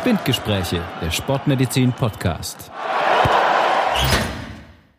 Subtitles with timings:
[0.00, 2.70] Spindgespräche, der Sportmedizin Podcast.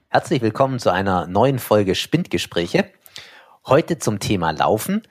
[0.10, 2.86] Herzlich willkommen zu einer neuen Folge Spindgespräche.
[3.66, 5.02] Heute zum Thema Laufen.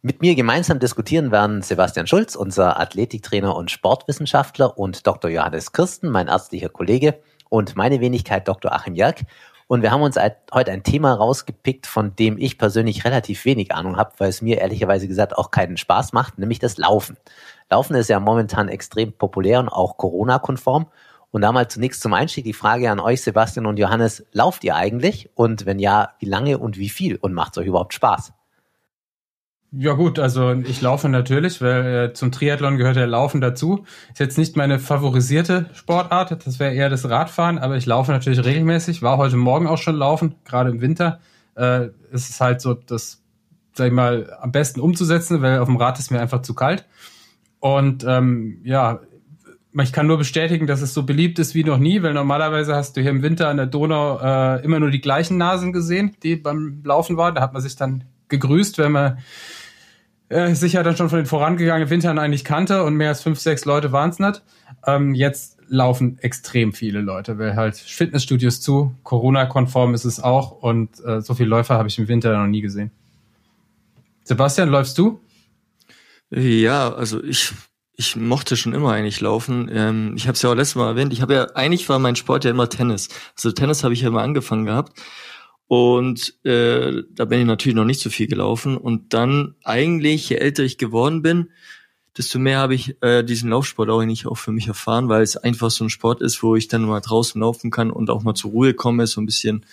[0.00, 5.30] Mit mir gemeinsam diskutieren werden Sebastian Schulz, unser Athletiktrainer und Sportwissenschaftler, und Dr.
[5.30, 8.72] Johannes Kirsten, mein ärztlicher Kollege, und meine Wenigkeit Dr.
[8.72, 9.20] Achim Jerk.
[9.70, 10.16] Und wir haben uns
[10.52, 14.58] heute ein Thema rausgepickt, von dem ich persönlich relativ wenig Ahnung habe, weil es mir
[14.58, 17.16] ehrlicherweise gesagt auch keinen Spaß macht, nämlich das Laufen.
[17.70, 20.86] Laufen ist ja momentan extrem populär und auch Corona-konform.
[21.30, 24.74] Und da mal zunächst zum Einstieg die Frage an euch, Sebastian und Johannes, lauft ihr
[24.74, 25.30] eigentlich?
[25.36, 27.14] Und wenn ja, wie lange und wie viel?
[27.14, 28.32] Und macht es euch überhaupt Spaß?
[29.72, 33.84] Ja gut, also ich laufe natürlich, weil äh, zum Triathlon gehört ja Laufen dazu.
[34.10, 38.44] Ist jetzt nicht meine favorisierte Sportart, das wäre eher das Radfahren, aber ich laufe natürlich
[38.44, 41.20] regelmäßig, war heute Morgen auch schon laufen, gerade im Winter.
[41.54, 43.22] Äh, es ist halt so das,
[43.74, 46.84] sag ich mal, am besten umzusetzen, weil auf dem Rad ist mir einfach zu kalt.
[47.60, 48.98] Und ähm, ja,
[49.80, 52.96] ich kann nur bestätigen, dass es so beliebt ist wie noch nie, weil normalerweise hast
[52.96, 56.34] du hier im Winter an der Donau äh, immer nur die gleichen Nasen gesehen, die
[56.34, 57.36] beim Laufen waren.
[57.36, 59.18] Da hat man sich dann gegrüßt, wenn man
[60.30, 63.38] äh, sich ja dann schon von den vorangegangenen Wintern eigentlich kannte und mehr als fünf,
[63.40, 64.42] sechs Leute waren es nicht.
[64.86, 71.04] Ähm, jetzt laufen extrem viele Leute, weil halt Fitnessstudios zu, Corona-konform ist es auch und
[71.04, 72.90] äh, so viele Läufer habe ich im Winter noch nie gesehen.
[74.24, 75.20] Sebastian, läufst du?
[76.30, 77.52] Ja, also ich
[77.96, 79.68] ich mochte schon immer eigentlich laufen.
[79.70, 81.12] Ähm, ich habe es ja auch letztes Mal erwähnt.
[81.12, 83.08] Ich habe ja eigentlich war mein Sport ja immer Tennis.
[83.36, 84.98] Also Tennis habe ich ja immer angefangen gehabt
[85.70, 88.76] und äh, da bin ich natürlich noch nicht so viel gelaufen.
[88.76, 91.50] Und dann eigentlich, je älter ich geworden bin,
[92.18, 95.36] desto mehr habe ich äh, diesen Laufsport auch nicht auch für mich erfahren, weil es
[95.36, 98.34] einfach so ein Sport ist, wo ich dann mal draußen laufen kann und auch mal
[98.34, 99.64] zur Ruhe komme, so ein bisschen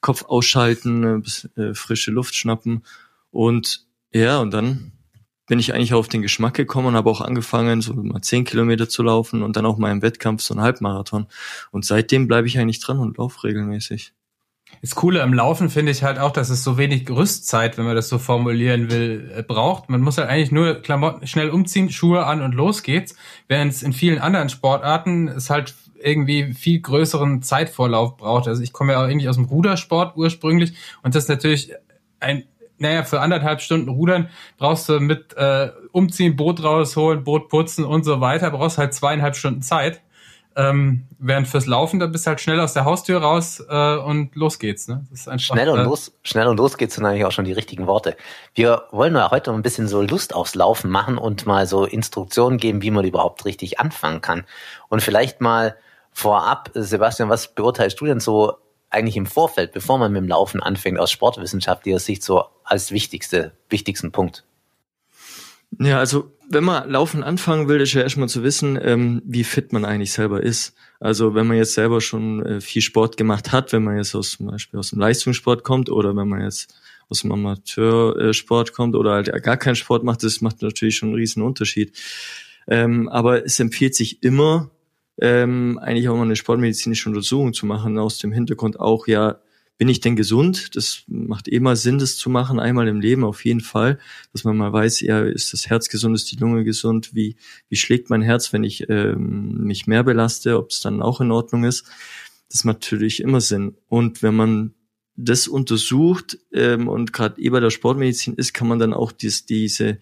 [0.00, 2.84] Kopf ausschalten, bisschen, äh, frische Luft schnappen.
[3.32, 4.92] Und ja, und dann
[5.48, 8.88] bin ich eigentlich auf den Geschmack gekommen und habe auch angefangen, so mal zehn Kilometer
[8.88, 11.26] zu laufen und dann auch mal im Wettkampf so ein Halbmarathon.
[11.72, 14.12] Und seitdem bleibe ich eigentlich dran und laufe regelmäßig.
[14.80, 17.96] Das Coole am Laufen finde ich halt auch, dass es so wenig Rüstzeit, wenn man
[17.96, 19.90] das so formulieren will, äh, braucht.
[19.90, 23.14] Man muss halt eigentlich nur Klamotten schnell umziehen, Schuhe an und los geht's.
[23.46, 28.48] Während es in vielen anderen Sportarten es halt irgendwie viel größeren Zeitvorlauf braucht.
[28.48, 30.72] Also ich komme ja auch irgendwie aus dem Rudersport ursprünglich
[31.02, 31.72] und das ist natürlich
[32.20, 32.44] ein
[32.80, 38.04] naja, für anderthalb Stunden Rudern brauchst du mit äh, Umziehen, Boot rausholen, Boot putzen und
[38.04, 40.00] so weiter, brauchst halt zweieinhalb Stunden Zeit.
[40.56, 44.34] Ähm, während fürs Laufen, da bist du halt schnell aus der Haustür raus äh, und
[44.34, 44.88] los geht's.
[44.88, 45.06] Ne?
[45.10, 47.44] Das ist einfach, schnell und äh, los, schnell und los geht's sind eigentlich auch schon
[47.44, 48.16] die richtigen Worte.
[48.54, 52.58] Wir wollen ja heute ein bisschen so Lust aufs Laufen machen und mal so Instruktionen
[52.58, 54.44] geben, wie man überhaupt richtig anfangen kann.
[54.88, 55.76] Und vielleicht mal
[56.12, 58.56] vorab, Sebastian, was beurteilst du denn so
[58.90, 63.52] eigentlich im Vorfeld, bevor man mit dem Laufen anfängt, aus sportwissenschaftlicher Sicht so als wichtigste,
[63.68, 64.44] wichtigsten Punkt?
[65.78, 69.72] Ja, also wenn man laufen anfangen will, ist ja erstmal zu wissen, ähm, wie fit
[69.72, 70.74] man eigentlich selber ist.
[70.98, 74.32] Also wenn man jetzt selber schon äh, viel Sport gemacht hat, wenn man jetzt aus
[74.32, 76.74] zum Beispiel aus dem Leistungssport kommt oder wenn man jetzt
[77.08, 81.18] aus dem Amateursport kommt oder halt gar keinen Sport macht, das macht natürlich schon einen
[81.18, 81.96] riesen Unterschied.
[82.66, 84.70] Ähm, aber es empfiehlt sich immer,
[85.20, 89.38] ähm, eigentlich auch mal eine sportmedizinische Untersuchung zu machen, aus dem Hintergrund auch, ja,
[89.80, 90.76] bin ich denn gesund?
[90.76, 93.98] Das macht eh mal Sinn, das zu machen, einmal im Leben auf jeden Fall,
[94.30, 97.36] dass man mal weiß, ja, ist das Herz gesund, ist die Lunge gesund, wie,
[97.70, 101.30] wie schlägt mein Herz, wenn ich ähm, mich mehr belaste, ob es dann auch in
[101.30, 101.86] Ordnung ist.
[102.50, 103.74] Das macht natürlich immer Sinn.
[103.88, 104.74] Und wenn man
[105.16, 109.46] das untersucht ähm, und gerade eh bei der Sportmedizin ist, kann man dann auch dies,
[109.46, 109.98] diese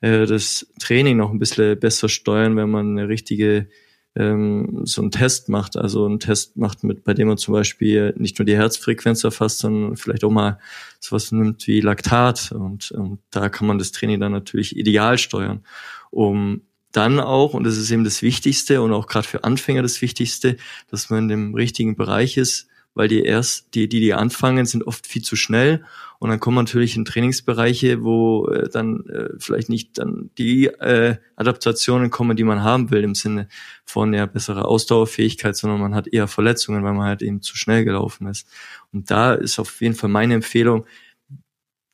[0.00, 3.68] äh, das Training noch ein bisschen besser steuern, wenn man eine richtige
[4.14, 8.14] ähm, so einen Test macht, also einen Test macht, mit bei dem man zum Beispiel
[8.16, 10.58] nicht nur die Herzfrequenz erfasst, sondern vielleicht auch mal
[11.00, 12.52] sowas nimmt wie Laktat.
[12.52, 15.64] Und, und da kann man das Training dann natürlich ideal steuern,
[16.10, 16.62] um
[16.92, 20.56] dann auch, und das ist eben das Wichtigste und auch gerade für Anfänger das Wichtigste,
[20.90, 24.86] dass man in dem richtigen Bereich ist, weil die erst, die, die, die anfangen, sind
[24.86, 25.84] oft viel zu schnell
[26.18, 31.16] und dann kommen natürlich in Trainingsbereiche, wo äh, dann äh, vielleicht nicht dann die äh,
[31.36, 33.48] Adaptationen kommen, die man haben will im Sinne
[33.84, 37.84] von ja bessere Ausdauerfähigkeit, sondern man hat eher Verletzungen, weil man halt eben zu schnell
[37.84, 38.46] gelaufen ist.
[38.92, 40.86] Und da ist auf jeden Fall meine Empfehlung,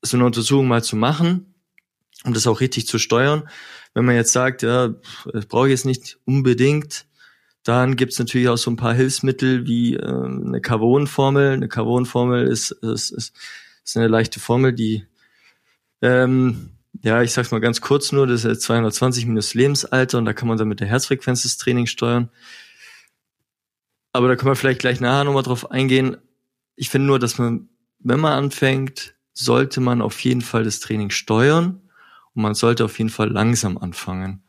[0.02, 1.46] so eine Untersuchung mal zu machen
[2.24, 3.48] um das auch richtig zu steuern.
[3.94, 4.94] Wenn man jetzt sagt, ja,
[5.48, 7.06] brauche ich jetzt nicht unbedingt,
[7.68, 11.52] dann gibt's natürlich auch so ein paar Hilfsmittel wie äh, eine Carbon-Formel.
[11.52, 13.36] Eine Carbon-Formel ist, ist, ist,
[13.84, 15.06] ist eine leichte Formel, die,
[16.00, 16.70] ähm,
[17.02, 20.48] ja, ich sag's mal ganz kurz nur, das ist 220 minus Lebensalter und da kann
[20.48, 22.30] man dann mit der Herzfrequenz das Training steuern.
[24.14, 26.16] Aber da können wir vielleicht gleich nachher nochmal drauf eingehen.
[26.74, 27.68] Ich finde nur, dass man,
[27.98, 31.82] wenn man anfängt, sollte man auf jeden Fall das Training steuern
[32.32, 34.42] und man sollte auf jeden Fall langsam anfangen.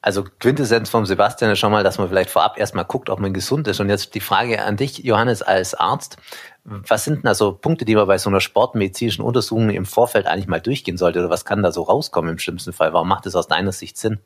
[0.00, 3.32] Also Quintessenz vom Sebastian ist schon mal, dass man vielleicht vorab erstmal guckt, ob man
[3.32, 3.80] gesund ist.
[3.80, 6.18] Und jetzt die Frage an dich, Johannes, als Arzt.
[6.64, 10.46] Was sind denn also Punkte, die man bei so einer sportmedizinischen Untersuchung im Vorfeld eigentlich
[10.46, 11.18] mal durchgehen sollte?
[11.18, 12.92] Oder was kann da so rauskommen im schlimmsten Fall?
[12.92, 14.20] Warum macht es aus deiner Sicht Sinn?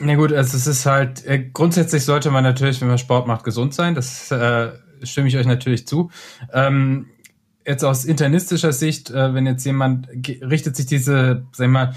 [0.00, 3.44] Na gut, also es ist halt, äh, grundsätzlich sollte man natürlich, wenn man Sport macht,
[3.44, 3.94] gesund sein.
[3.94, 4.72] Das äh,
[5.02, 6.10] stimme ich euch natürlich zu.
[6.52, 7.06] Ähm,
[7.64, 11.94] jetzt aus internistischer Sicht, äh, wenn jetzt jemand richtet sich diese, sag ich mal,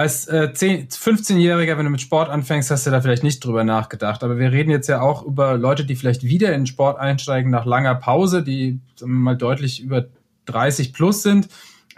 [0.00, 4.24] als äh, 15-Jähriger, wenn du mit Sport anfängst, hast du da vielleicht nicht drüber nachgedacht.
[4.24, 7.66] Aber wir reden jetzt ja auch über Leute, die vielleicht wieder in Sport einsteigen nach
[7.66, 10.06] langer Pause, die mal deutlich über
[10.46, 11.48] 30 plus sind,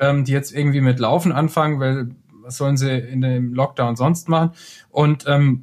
[0.00, 2.08] ähm, die jetzt irgendwie mit Laufen anfangen, weil
[2.42, 4.50] was sollen sie in dem Lockdown sonst machen?
[4.90, 5.62] Und ähm,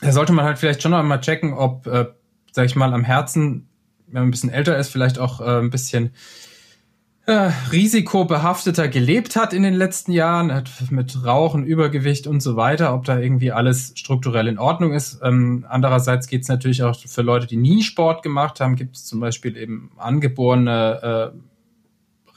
[0.00, 2.06] da sollte man halt vielleicht schon noch mal checken, ob, äh,
[2.52, 3.68] sag ich mal, am Herzen,
[4.06, 6.12] wenn man ein bisschen älter ist, vielleicht auch äh, ein bisschen
[7.30, 13.04] äh, risikobehafteter gelebt hat in den letzten Jahren, mit Rauchen, Übergewicht und so weiter, ob
[13.04, 15.20] da irgendwie alles strukturell in Ordnung ist.
[15.22, 19.06] Ähm, andererseits geht es natürlich auch für Leute, die nie Sport gemacht haben, gibt es
[19.06, 21.49] zum Beispiel eben angeborene äh,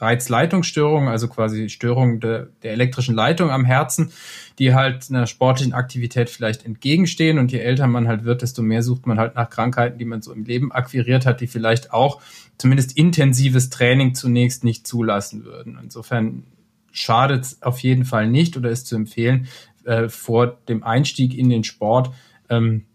[0.03, 4.11] Reizleitungsstörungen, also quasi Störungen de, der elektrischen Leitung am Herzen,
[4.59, 7.39] die halt einer sportlichen Aktivität vielleicht entgegenstehen.
[7.39, 10.21] Und je älter man halt wird, desto mehr sucht man halt nach Krankheiten, die man
[10.21, 12.21] so im Leben akquiriert hat, die vielleicht auch
[12.57, 15.79] zumindest intensives Training zunächst nicht zulassen würden.
[15.81, 16.43] Insofern
[16.91, 19.47] schadet es auf jeden Fall nicht oder ist zu empfehlen,
[19.85, 22.11] äh, vor dem Einstieg in den Sport
[22.49, 22.85] ähm,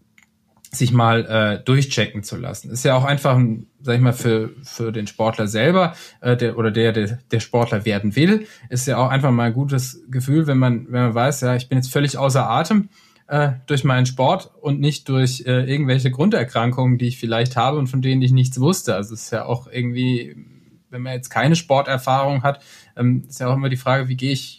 [0.70, 2.70] sich mal äh, durchchecken zu lassen.
[2.70, 3.40] Ist ja auch einfach,
[3.80, 7.84] sag ich mal, für, für den Sportler selber äh, der, oder der, der, der Sportler
[7.84, 11.40] werden will, ist ja auch einfach mal ein gutes Gefühl, wenn man, wenn man weiß,
[11.40, 12.90] ja, ich bin jetzt völlig außer Atem
[13.28, 17.86] äh, durch meinen Sport und nicht durch äh, irgendwelche Grunderkrankungen, die ich vielleicht habe und
[17.86, 18.94] von denen ich nichts wusste.
[18.94, 20.36] Also es ist ja auch irgendwie,
[20.90, 22.62] wenn man jetzt keine Sporterfahrung hat,
[22.96, 24.57] ähm, ist ja auch immer die Frage, wie gehe ich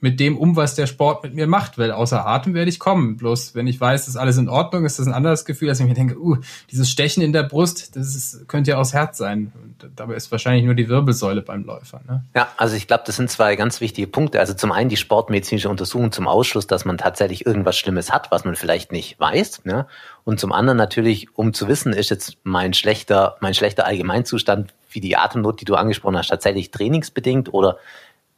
[0.00, 3.16] mit dem um, was der Sport mit mir macht, weil außer Atem werde ich kommen.
[3.16, 5.80] Bloß wenn ich weiß, dass alles in Ordnung ist, ist das ein anderes Gefühl, dass
[5.80, 6.36] ich mir denke, uh,
[6.70, 9.52] dieses Stechen in der Brust, das ist, könnte ja aus Herz sein.
[9.60, 12.00] Und dabei ist wahrscheinlich nur die Wirbelsäule beim Läufer.
[12.06, 12.24] Ne?
[12.34, 14.38] Ja, also ich glaube, das sind zwei ganz wichtige Punkte.
[14.38, 18.44] Also zum einen die sportmedizinische Untersuchung zum Ausschluss, dass man tatsächlich irgendwas Schlimmes hat, was
[18.44, 19.64] man vielleicht nicht weiß.
[19.64, 19.86] Ne?
[20.24, 25.00] Und zum anderen natürlich, um zu wissen, ist jetzt mein schlechter, mein schlechter Allgemeinzustand wie
[25.00, 27.78] die Atemnot, die du angesprochen hast, tatsächlich trainingsbedingt oder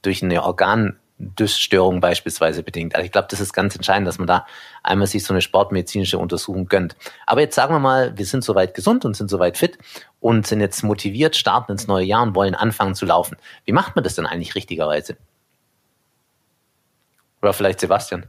[0.02, 2.94] durch eine Organ Dysstörung beispielsweise bedingt.
[2.94, 4.46] Also ich glaube, das ist ganz entscheidend, dass man da
[4.82, 6.96] einmal sich so eine sportmedizinische Untersuchung gönnt.
[7.26, 9.78] Aber jetzt sagen wir mal, wir sind soweit gesund und sind soweit fit
[10.18, 13.36] und sind jetzt motiviert, starten ins neue Jahr und wollen anfangen zu laufen.
[13.66, 15.18] Wie macht man das denn eigentlich richtigerweise?
[17.42, 18.26] Oder vielleicht Sebastian?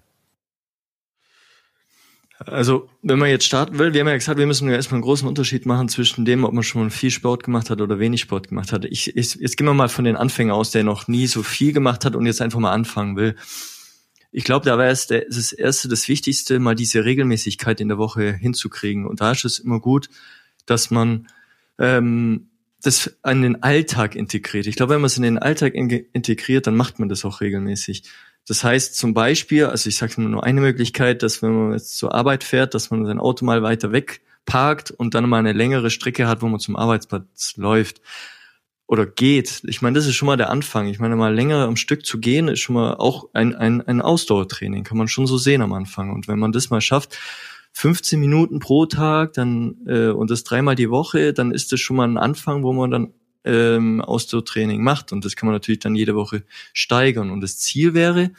[2.48, 5.04] Also, wenn man jetzt starten will, wir haben ja gesagt, wir müssen ja erstmal einen
[5.04, 8.48] großen Unterschied machen zwischen dem, ob man schon viel Sport gemacht hat oder wenig Sport
[8.48, 8.86] gemacht hat.
[8.86, 11.72] Ich, ich, jetzt gehen wir mal von den Anfängern aus, der noch nie so viel
[11.72, 13.36] gemacht hat und jetzt einfach mal anfangen will.
[14.32, 18.34] Ich glaube, da wäre es das Erste, das Wichtigste, mal diese Regelmäßigkeit in der Woche
[18.34, 19.06] hinzukriegen.
[19.06, 20.10] Und da ist es immer gut,
[20.66, 21.28] dass man
[21.78, 22.50] ähm,
[22.82, 24.66] das an den Alltag integriert.
[24.66, 27.42] Ich glaube, wenn man es in den Alltag in integriert, dann macht man das auch
[27.42, 28.04] regelmäßig.
[28.48, 32.14] Das heißt zum Beispiel, also ich sage nur eine Möglichkeit, dass wenn man jetzt zur
[32.14, 35.90] Arbeit fährt, dass man sein Auto mal weiter weg parkt und dann mal eine längere
[35.90, 38.02] Strecke hat, wo man zum Arbeitsplatz läuft
[38.88, 39.62] oder geht.
[39.66, 40.88] Ich meine, das ist schon mal der Anfang.
[40.88, 44.02] Ich meine, mal länger am Stück zu gehen, ist schon mal auch ein, ein, ein
[44.02, 46.12] Ausdauertraining, kann man schon so sehen am Anfang.
[46.12, 47.18] Und wenn man das mal schafft,
[47.74, 51.96] 15 Minuten pro Tag, dann äh, und das dreimal die Woche, dann ist das schon
[51.96, 55.12] mal ein Anfang, wo man dann ähm, Ausdauertraining macht.
[55.12, 56.44] Und das kann man natürlich dann jede Woche
[56.74, 57.32] steigern.
[57.32, 58.32] Und das Ziel wäre,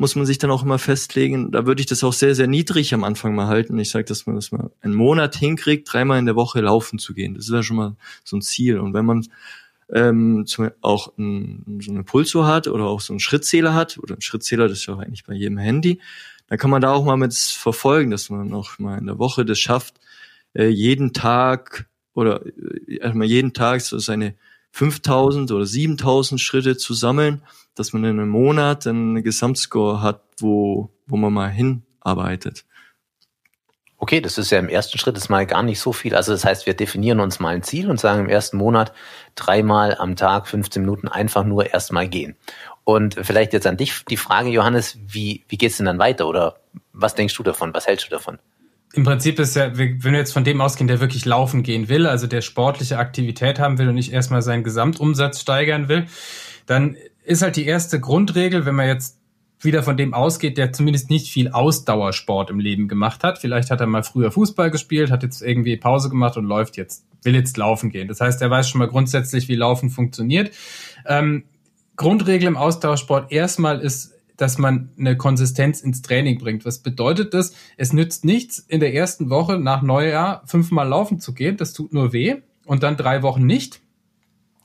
[0.00, 2.94] muss man sich dann auch immer festlegen, da würde ich das auch sehr, sehr niedrig
[2.94, 3.78] am Anfang mal halten.
[3.78, 7.12] Ich sage, dass man das mal einen Monat hinkriegt, dreimal in der Woche laufen zu
[7.12, 7.34] gehen.
[7.34, 8.78] Das wäre schon mal so ein Ziel.
[8.78, 9.26] Und wenn man
[9.92, 14.14] ähm, zum, auch ein, so eine Pulso hat oder auch so einen Schrittzähler hat, oder
[14.14, 16.00] ein Schrittzähler, das ist ja auch eigentlich bei jedem Handy,
[16.48, 19.44] dann kann man da auch mal mit verfolgen, dass man auch mal in der Woche
[19.44, 20.00] das schafft,
[20.54, 21.89] äh, jeden Tag
[22.20, 22.42] oder
[22.86, 24.34] erstmal jeden Tag so seine
[24.72, 27.42] 5000 oder 7000 Schritte zu sammeln,
[27.74, 32.64] dass man in einem Monat einen Gesamtscore hat, wo, wo man mal hinarbeitet.
[34.02, 36.14] Okay, das ist ja im ersten Schritt ist mal gar nicht so viel.
[36.14, 38.94] Also das heißt, wir definieren uns mal ein Ziel und sagen im ersten Monat
[39.34, 42.34] dreimal am Tag 15 Minuten einfach nur erstmal gehen.
[42.84, 46.28] Und vielleicht jetzt an dich die Frage, Johannes, wie, wie geht's denn dann weiter?
[46.28, 46.60] Oder
[46.94, 47.74] was denkst du davon?
[47.74, 48.38] Was hältst du davon?
[48.92, 52.06] Im Prinzip ist ja, wenn wir jetzt von dem ausgehen, der wirklich laufen gehen will,
[52.06, 56.06] also der sportliche Aktivität haben will und nicht erstmal seinen Gesamtumsatz steigern will,
[56.66, 59.20] dann ist halt die erste Grundregel, wenn man jetzt
[59.60, 63.38] wieder von dem ausgeht, der zumindest nicht viel Ausdauersport im Leben gemacht hat.
[63.38, 67.04] Vielleicht hat er mal früher Fußball gespielt, hat jetzt irgendwie Pause gemacht und läuft jetzt,
[67.22, 68.08] will jetzt laufen gehen.
[68.08, 70.50] Das heißt, er weiß schon mal grundsätzlich, wie Laufen funktioniert.
[71.06, 71.44] Ähm,
[71.96, 76.64] Grundregel im Ausdauersport erstmal ist dass man eine Konsistenz ins Training bringt.
[76.64, 77.52] Was bedeutet das?
[77.76, 81.58] Es nützt nichts, in der ersten Woche nach Neujahr fünfmal laufen zu gehen.
[81.58, 82.36] Das tut nur weh.
[82.64, 83.80] Und dann drei Wochen nicht.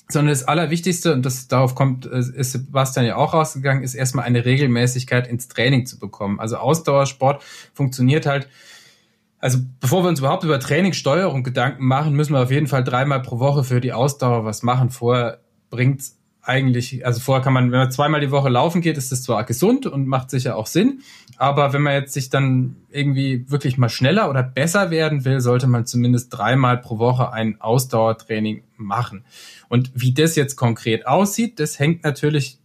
[0.07, 4.25] Sondern das Allerwichtigste, und das darauf kommt, äh, ist Sebastian ja auch rausgegangen, ist erstmal
[4.25, 6.39] eine Regelmäßigkeit ins Training zu bekommen.
[6.39, 8.47] Also Ausdauersport funktioniert halt
[9.39, 13.21] also bevor wir uns überhaupt über Trainingssteuerung Gedanken machen, müssen wir auf jeden Fall dreimal
[13.21, 14.89] pro Woche für die Ausdauer was machen.
[14.89, 15.39] Vorher
[15.69, 16.01] bringt
[16.45, 19.43] eigentlich, also vorher kann man, wenn man zweimal die Woche laufen geht, ist das zwar
[19.43, 21.01] gesund und macht sicher auch Sinn,
[21.37, 25.67] aber wenn man jetzt sich dann irgendwie wirklich mal schneller oder besser werden will, sollte
[25.67, 29.25] man zumindest dreimal pro Woche ein Ausdauertraining machen.
[29.69, 32.59] Und wie das jetzt konkret aussieht, das hängt natürlich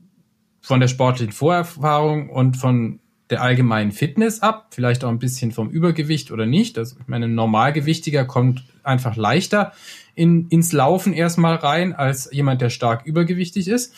[0.61, 5.71] von der sportlichen Vorerfahrung und von der allgemeinen Fitness ab, vielleicht auch ein bisschen vom
[5.71, 6.77] Übergewicht oder nicht.
[6.79, 9.73] Also ich meine, ein Normalgewichtiger kommt einfach leichter
[10.15, 13.95] in, ins Laufen erstmal rein als jemand, der stark übergewichtig ist.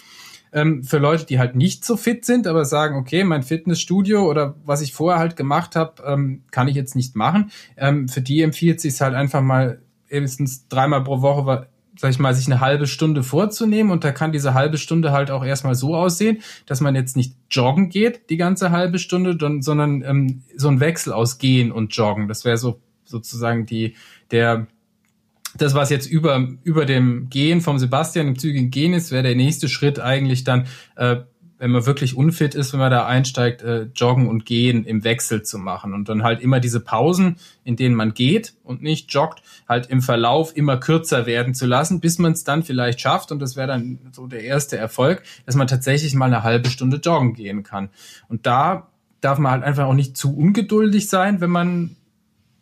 [0.52, 4.54] Ähm, für Leute, die halt nicht so fit sind, aber sagen, okay, mein Fitnessstudio oder
[4.66, 7.50] was ich vorher halt gemacht habe, ähm, kann ich jetzt nicht machen.
[7.76, 11.68] Ähm, für die empfiehlt sich halt einfach mal mindestens dreimal pro Woche
[11.98, 15.30] sag ich mal, sich eine halbe Stunde vorzunehmen und da kann diese halbe Stunde halt
[15.30, 20.02] auch erstmal so aussehen, dass man jetzt nicht joggen geht die ganze halbe Stunde, sondern
[20.02, 22.28] ähm, so ein Wechsel aus Gehen und Joggen.
[22.28, 23.94] Das wäre so sozusagen die
[24.30, 24.66] der
[25.56, 29.34] das, was jetzt über, über dem Gehen vom Sebastian im zügigen Gehen ist, wäre der
[29.34, 31.16] nächste Schritt eigentlich dann, äh,
[31.62, 35.44] wenn man wirklich unfit ist, wenn man da einsteigt, äh, Joggen und Gehen im Wechsel
[35.44, 39.44] zu machen und dann halt immer diese Pausen, in denen man geht und nicht joggt,
[39.68, 43.38] halt im Verlauf immer kürzer werden zu lassen, bis man es dann vielleicht schafft und
[43.38, 47.32] das wäre dann so der erste Erfolg, dass man tatsächlich mal eine halbe Stunde joggen
[47.32, 47.90] gehen kann.
[48.28, 48.88] Und da
[49.20, 51.94] darf man halt einfach auch nicht zu ungeduldig sein, wenn man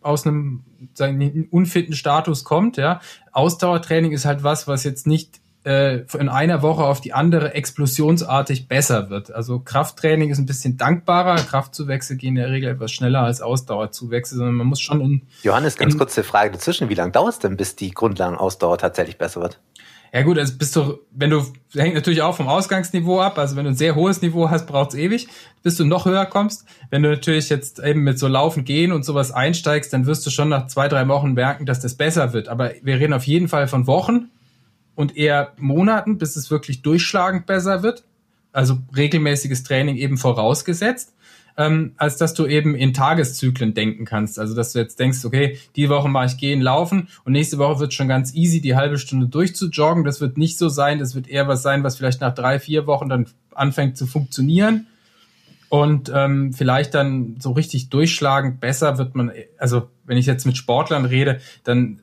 [0.02, 2.76] aus einem sagen, unfitten Status kommt.
[2.76, 3.00] Ja,
[3.32, 8.68] Ausdauertraining ist halt was, was jetzt nicht äh, in einer Woche auf die andere explosionsartig
[8.68, 9.32] besser wird.
[9.32, 11.36] Also Krafttraining ist ein bisschen dankbarer.
[11.36, 15.22] Kraftzuwächse gehen in der Regel etwas schneller als Ausdauerzuwächse, sondern man muss schon in.
[15.42, 16.88] Johannes, ganz kurze Frage dazwischen.
[16.88, 19.60] Wie lange dauert es denn, bis die Grundlagenausdauer tatsächlich besser wird?
[20.12, 23.64] Ja gut, also bist du, wenn du, hängt natürlich auch vom Ausgangsniveau ab, also wenn
[23.64, 25.28] du ein sehr hohes Niveau hast, braucht's ewig,
[25.62, 26.64] bis du noch höher kommst.
[26.90, 30.30] Wenn du natürlich jetzt eben mit so Laufen gehen und sowas einsteigst, dann wirst du
[30.30, 32.48] schon nach zwei, drei Wochen merken, dass das besser wird.
[32.48, 34.30] Aber wir reden auf jeden Fall von Wochen
[35.00, 38.04] und eher Monaten, bis es wirklich durchschlagend besser wird.
[38.52, 41.14] Also regelmäßiges Training eben vorausgesetzt
[41.60, 44.38] ähm, als dass du eben in Tageszyklen denken kannst.
[44.38, 47.80] Also dass du jetzt denkst, okay, die Woche mache ich gehen, laufen und nächste Woche
[47.80, 50.04] wird schon ganz easy, die halbe Stunde durchzujoggen.
[50.04, 50.98] Das wird nicht so sein.
[50.98, 54.86] Das wird eher was sein, was vielleicht nach drei, vier Wochen dann anfängt zu funktionieren.
[55.68, 60.56] Und ähm, vielleicht dann so richtig durchschlagend besser wird man, also wenn ich jetzt mit
[60.56, 62.00] Sportlern rede, dann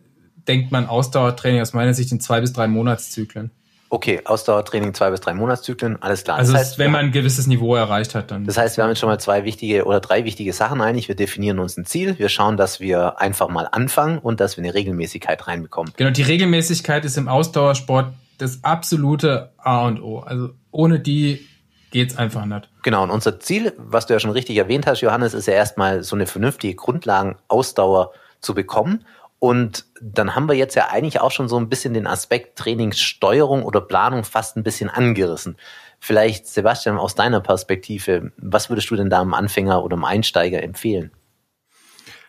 [0.48, 3.52] denkt man Ausdauertraining aus meiner Sicht in zwei bis drei Monatszyklen.
[3.90, 6.38] Okay, Ausdauertraining zwei bis drei Monatszyklen, alles klar.
[6.38, 8.46] Also das heißt, wenn man ein gewisses Niveau erreicht hat, dann.
[8.46, 11.08] Das heißt, wir haben jetzt schon mal zwei wichtige oder drei wichtige Sachen einig.
[11.08, 14.64] Wir definieren uns ein Ziel, wir schauen, dass wir einfach mal anfangen und dass wir
[14.64, 15.94] eine Regelmäßigkeit reinbekommen.
[15.96, 20.20] Genau, die Regelmäßigkeit ist im Ausdauersport das absolute A und O.
[20.20, 21.48] Also ohne die
[21.92, 22.70] geht's einfach nicht.
[22.84, 26.04] Genau, und unser Ziel, was du ja schon richtig erwähnt hast, Johannes, ist ja erstmal
[26.04, 28.12] so eine vernünftige Grundlagenausdauer
[28.42, 29.06] zu bekommen.
[29.40, 33.64] Und dann haben wir jetzt ja eigentlich auch schon so ein bisschen den Aspekt Trainingssteuerung
[33.64, 35.58] oder Planung fast ein bisschen angerissen.
[36.00, 40.64] Vielleicht, Sebastian, aus deiner Perspektive, was würdest du denn da einem Anfänger oder einem Einsteiger
[40.64, 41.12] empfehlen?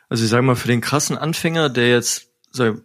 [0.09, 2.31] Also ich sage mal, für den krassen Anfänger, der jetzt,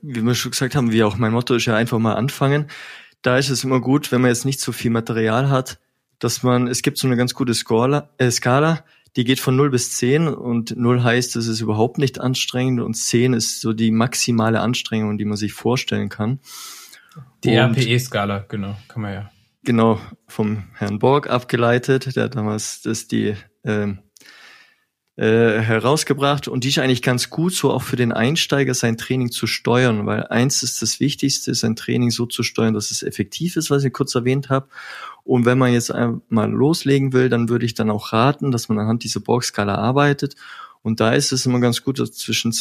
[0.01, 2.69] wie wir schon gesagt haben, wie auch mein Motto ist ja einfach mal anfangen,
[3.21, 5.79] da ist es immer gut, wenn man jetzt nicht so viel Material hat,
[6.19, 8.83] dass man, es gibt so eine ganz gute Skala, äh, Skala
[9.15, 12.95] die geht von 0 bis 10 und 0 heißt, es ist überhaupt nicht anstrengend und
[12.95, 16.39] 10 ist so die maximale Anstrengung, die man sich vorstellen kann.
[17.43, 19.31] Die RPE-Skala, genau, kann man ja.
[19.63, 23.93] Genau, vom Herrn Borg abgeleitet, der hat damals das die äh,
[25.15, 29.29] äh, herausgebracht und die ist eigentlich ganz gut, so auch für den Einsteiger sein Training
[29.29, 33.55] zu steuern, weil eins ist das Wichtigste, sein Training so zu steuern, dass es effektiv
[33.55, 34.69] ist, was ich kurz erwähnt habe.
[35.23, 35.93] Und wenn man jetzt
[36.29, 40.35] mal loslegen will, dann würde ich dann auch raten, dass man anhand dieser Borg-Skala arbeitet.
[40.81, 42.53] Und da ist es immer ganz gut, dass zwischen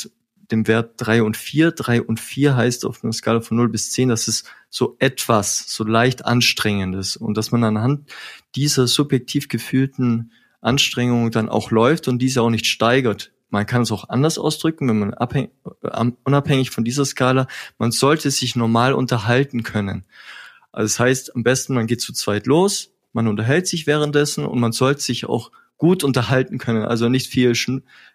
[0.50, 3.90] dem Wert drei und vier, drei und vier heißt auf einer Skala von 0 bis
[3.92, 7.16] 10, dass es so etwas, so leicht anstrengend ist.
[7.16, 8.10] Und dass man anhand
[8.54, 13.32] dieser subjektiv gefühlten Anstrengung dann auch läuft und diese auch nicht steigert.
[13.50, 15.50] Man kann es auch anders ausdrücken, wenn man abhäng,
[16.24, 20.04] unabhängig von dieser Skala, man sollte sich normal unterhalten können.
[20.72, 24.58] Also das heißt, am besten man geht zu zweit los, man unterhält sich währenddessen und
[24.58, 26.84] man sollte sich auch gut unterhalten können.
[26.84, 27.52] Also nicht viel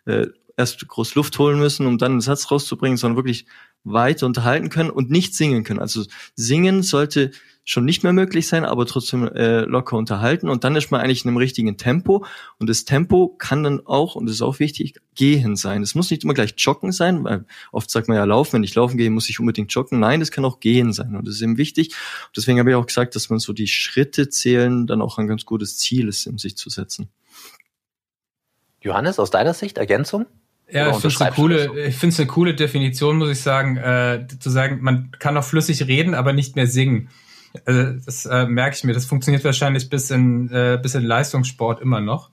[0.05, 3.45] äh, erst groß Luft holen müssen, um dann einen Satz rauszubringen, sondern wirklich
[3.83, 5.79] weiter unterhalten können und nicht singen können.
[5.79, 6.03] Also
[6.35, 7.31] singen sollte
[7.69, 10.47] schon nicht mehr möglich sein, aber trotzdem äh, locker unterhalten.
[10.47, 12.25] Und dann ist man eigentlich in einem richtigen Tempo.
[12.59, 15.83] Und das Tempo kann dann auch, und das ist auch wichtig, gehen sein.
[15.83, 17.43] Es muss nicht immer gleich joggen sein, weil
[17.73, 19.99] oft sagt man ja laufen, wenn ich laufen gehe, muss ich unbedingt joggen.
[19.99, 21.13] Nein, das kann auch gehen sein.
[21.17, 21.93] Und das ist eben wichtig.
[22.33, 25.43] deswegen habe ich auch gesagt, dass man so die Schritte zählen dann auch ein ganz
[25.43, 27.09] gutes Ziel ist, um sich zu setzen.
[28.79, 30.25] Johannes, aus deiner Sicht, Ergänzung?
[30.71, 33.75] Ja, ich finde es eine coole, ich finde es eine coole Definition, muss ich sagen,
[33.75, 37.09] äh, zu sagen, man kann auch flüssig reden, aber nicht mehr singen.
[37.65, 38.93] Also das äh, merke ich mir.
[38.93, 42.31] Das funktioniert wahrscheinlich bis in äh, bis in Leistungssport immer noch,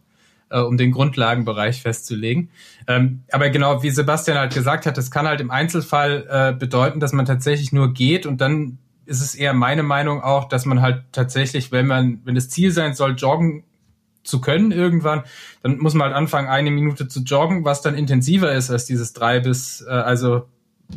[0.51, 2.51] äh, um den Grundlagenbereich festzulegen.
[2.87, 7.01] Ähm, aber genau wie Sebastian halt gesagt hat, das kann halt im Einzelfall äh, bedeuten,
[7.01, 10.81] dass man tatsächlich nur geht und dann ist es eher meine Meinung auch, dass man
[10.81, 13.65] halt tatsächlich, wenn man, wenn das Ziel sein soll, joggen
[14.23, 15.25] zu können irgendwann,
[15.63, 19.13] dann muss man halt anfangen, eine Minute zu joggen, was dann intensiver ist als dieses
[19.13, 20.49] drei bis, äh, also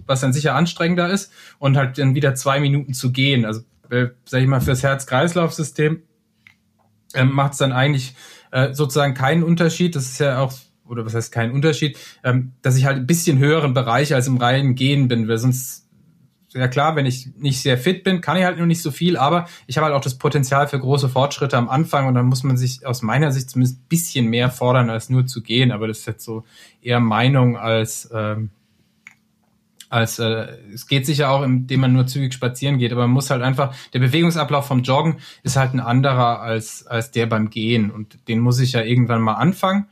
[0.06, 3.46] was dann sicher anstrengender ist und halt dann wieder zwei Minuten zu gehen.
[3.46, 6.02] Also, äh, sag ich mal, fürs Herz-Kreislauf-System
[7.14, 8.16] äh, macht es dann eigentlich
[8.52, 9.96] äh, sozusagen keinen Unterschied.
[9.96, 10.54] Das ist ja auch,
[10.88, 14.38] oder was heißt keinen Unterschied, ähm, dass ich halt ein bisschen höheren Bereich als im
[14.38, 15.88] reinen Gehen bin, weil sonst
[16.54, 19.18] ja klar, wenn ich nicht sehr fit bin, kann ich halt nur nicht so viel,
[19.18, 22.44] aber ich habe halt auch das Potenzial für große Fortschritte am Anfang und dann muss
[22.44, 25.72] man sich aus meiner Sicht zumindest ein bisschen mehr fordern, als nur zu gehen.
[25.72, 26.44] Aber das ist jetzt so
[26.82, 28.50] eher Meinung als ähm,
[29.90, 33.30] als äh, es geht sicher auch, indem man nur zügig spazieren geht, aber man muss
[33.30, 37.92] halt einfach, der Bewegungsablauf vom Joggen ist halt ein anderer als, als der beim Gehen
[37.92, 39.88] und den muss ich ja irgendwann mal anfangen.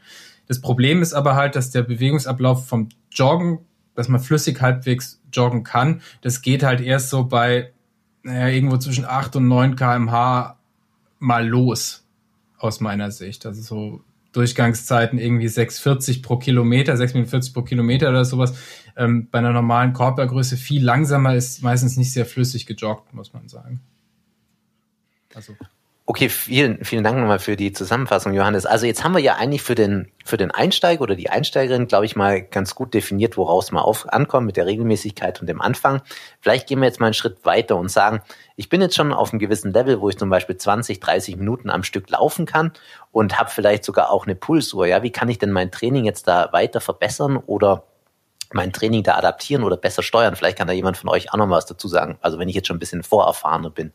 [0.48, 3.60] Das Problem ist aber halt, dass der Bewegungsablauf vom Joggen
[3.96, 6.02] dass man flüssig halbwegs joggen kann.
[6.22, 7.72] Das geht halt erst so bei
[8.24, 10.58] naja, irgendwo zwischen 8 und 9 kmh
[11.20, 12.06] mal los,
[12.58, 13.46] aus meiner Sicht.
[13.46, 14.02] Also so
[14.36, 18.58] Durchgangszeiten irgendwie 6,40 pro Kilometer, 6,40 pro Kilometer oder sowas.
[18.98, 23.48] Ähm, bei einer normalen Körpergröße viel langsamer ist meistens nicht sehr flüssig gejoggt, muss man
[23.48, 23.82] sagen.
[25.34, 25.54] Also.
[26.08, 28.68] Okay, vielen, vielen Dank nochmal für die Zusammenfassung, Johannes.
[28.68, 32.05] Also jetzt haben wir ja eigentlich für den, für den Einsteiger oder die Einsteigerin, glaube
[32.05, 36.03] ich, mal ganz gut definiert, woraus man auf, ankommt mit der Regelmäßigkeit und dem Anfang.
[36.42, 38.22] Vielleicht gehen wir jetzt mal einen Schritt weiter und sagen,
[38.55, 41.70] ich bin jetzt schon auf einem gewissen Level, wo ich zum Beispiel 20, 30 Minuten
[41.70, 42.72] am Stück laufen kann
[43.11, 44.87] und habe vielleicht sogar auch eine Pulsuhr.
[44.87, 47.83] Ja, wie kann ich denn mein Training jetzt da weiter verbessern oder
[48.53, 50.35] mein Training da adaptieren oder besser steuern?
[50.35, 52.18] Vielleicht kann da jemand von euch auch noch was dazu sagen.
[52.22, 53.91] Also wenn ich jetzt schon ein bisschen vorerfahrener bin.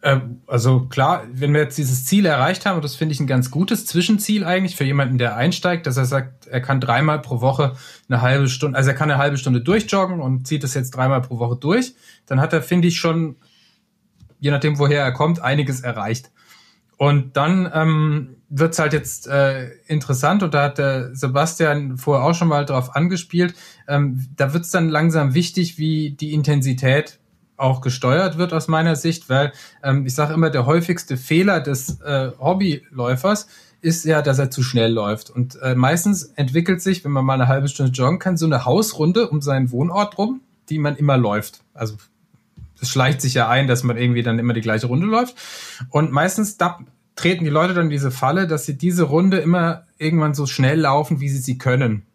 [0.00, 3.26] Ähm, also klar, wenn wir jetzt dieses Ziel erreicht haben, und das finde ich ein
[3.26, 7.40] ganz gutes Zwischenziel eigentlich für jemanden, der einsteigt, dass er sagt, er kann dreimal pro
[7.40, 7.74] Woche
[8.08, 11.20] eine halbe Stunde, also er kann eine halbe Stunde durchjoggen und zieht das jetzt dreimal
[11.20, 11.94] pro Woche durch,
[12.26, 13.36] dann hat er, finde ich, schon,
[14.38, 16.30] je nachdem, woher er kommt, einiges erreicht.
[16.96, 22.24] Und dann ähm, wird es halt jetzt äh, interessant, und da hat der Sebastian vorher
[22.24, 23.54] auch schon mal drauf angespielt,
[23.88, 27.18] ähm, da wird es dann langsam wichtig, wie die Intensität
[27.58, 32.00] auch gesteuert wird aus meiner Sicht, weil ähm, ich sage immer, der häufigste Fehler des
[32.00, 33.48] äh, Hobbyläufers
[33.80, 35.30] ist ja, dass er zu schnell läuft.
[35.30, 38.64] Und äh, meistens entwickelt sich, wenn man mal eine halbe Stunde joggen kann, so eine
[38.64, 41.60] Hausrunde um seinen Wohnort rum, die man immer läuft.
[41.74, 41.96] Also
[42.80, 45.36] es schleicht sich ja ein, dass man irgendwie dann immer die gleiche Runde läuft.
[45.90, 46.78] Und meistens da
[47.16, 50.80] treten die Leute dann in diese Falle, dass sie diese Runde immer irgendwann so schnell
[50.80, 52.06] laufen, wie sie sie können.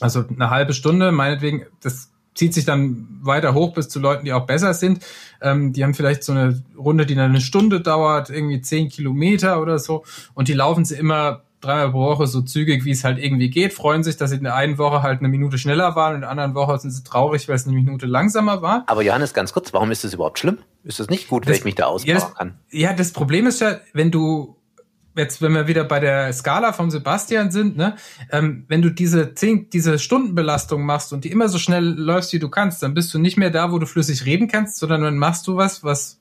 [0.00, 4.32] Also eine halbe Stunde, meinetwegen, das zieht sich dann weiter hoch bis zu Leuten, die
[4.32, 5.04] auch besser sind.
[5.40, 9.60] Ähm, die haben vielleicht so eine Runde, die dann eine Stunde dauert, irgendwie zehn Kilometer
[9.60, 10.04] oder so.
[10.34, 13.72] Und die laufen sie immer dreimal pro Woche so zügig, wie es halt irgendwie geht,
[13.72, 16.20] freuen sich, dass sie in der einen Woche halt eine Minute schneller waren und in
[16.22, 18.84] der anderen Woche sind sie traurig, weil es eine Minute langsamer war.
[18.86, 20.58] Aber Johannes, ganz kurz, warum ist das überhaupt schlimm?
[20.84, 22.58] Ist das nicht gut, das, wenn ich mich da ausbauen ja, kann?
[22.70, 24.56] Ja, das Problem ist ja, wenn du
[25.16, 27.96] jetzt, wenn wir wieder bei der Skala von Sebastian sind, ne,
[28.30, 32.38] ähm, wenn du diese zehn, diese Stundenbelastung machst und die immer so schnell läufst, wie
[32.38, 35.18] du kannst, dann bist du nicht mehr da, wo du flüssig reden kannst, sondern dann
[35.18, 36.20] machst du was, was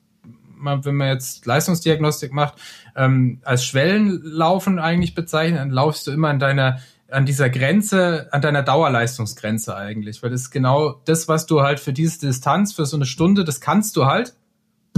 [0.55, 2.55] man, wenn man jetzt Leistungsdiagnostik macht,
[2.95, 6.79] ähm, als Schwellenlaufen eigentlich bezeichnet, dann laufst du immer an deiner
[7.11, 11.79] an dieser Grenze, an deiner Dauerleistungsgrenze eigentlich, weil das ist genau das, was du halt
[11.79, 14.33] für diese Distanz, für so eine Stunde, das kannst du halt,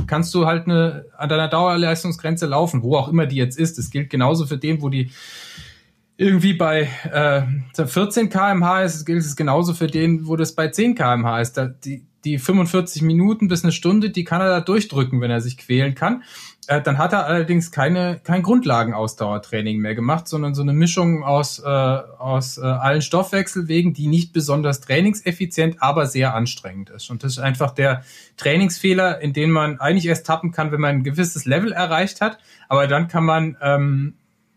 [0.08, 3.78] kannst du halt eine, an deiner Dauerleistungsgrenze laufen, wo auch immer die jetzt ist.
[3.78, 5.12] Das gilt genauso für den, wo die
[6.18, 10.96] irgendwie bei äh, 14 kmh ist, gilt es genauso für den, wo das bei 10
[10.96, 11.54] kmh ist.
[11.54, 15.42] Da, die, die 45 Minuten bis eine Stunde, die kann er da durchdrücken, wenn er
[15.42, 16.24] sich quälen kann.
[16.68, 21.60] Äh, dann hat er allerdings keine, kein Grundlagenausdauertraining mehr gemacht, sondern so eine Mischung aus,
[21.60, 27.12] äh, aus äh, allen Stoffwechselwegen, die nicht besonders trainingseffizient, aber sehr anstrengend ist.
[27.12, 28.04] Und das ist einfach der
[28.38, 32.40] Trainingsfehler, in den man eigentlich erst tappen kann, wenn man ein gewisses Level erreicht hat.
[32.68, 34.16] Aber dann kann man ähm,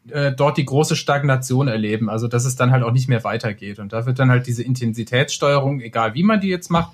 [0.09, 3.79] äh, dort die große Stagnation erleben, also dass es dann halt auch nicht mehr weitergeht.
[3.79, 6.92] Und da wird dann halt diese Intensitätssteuerung, egal wie man die jetzt macht,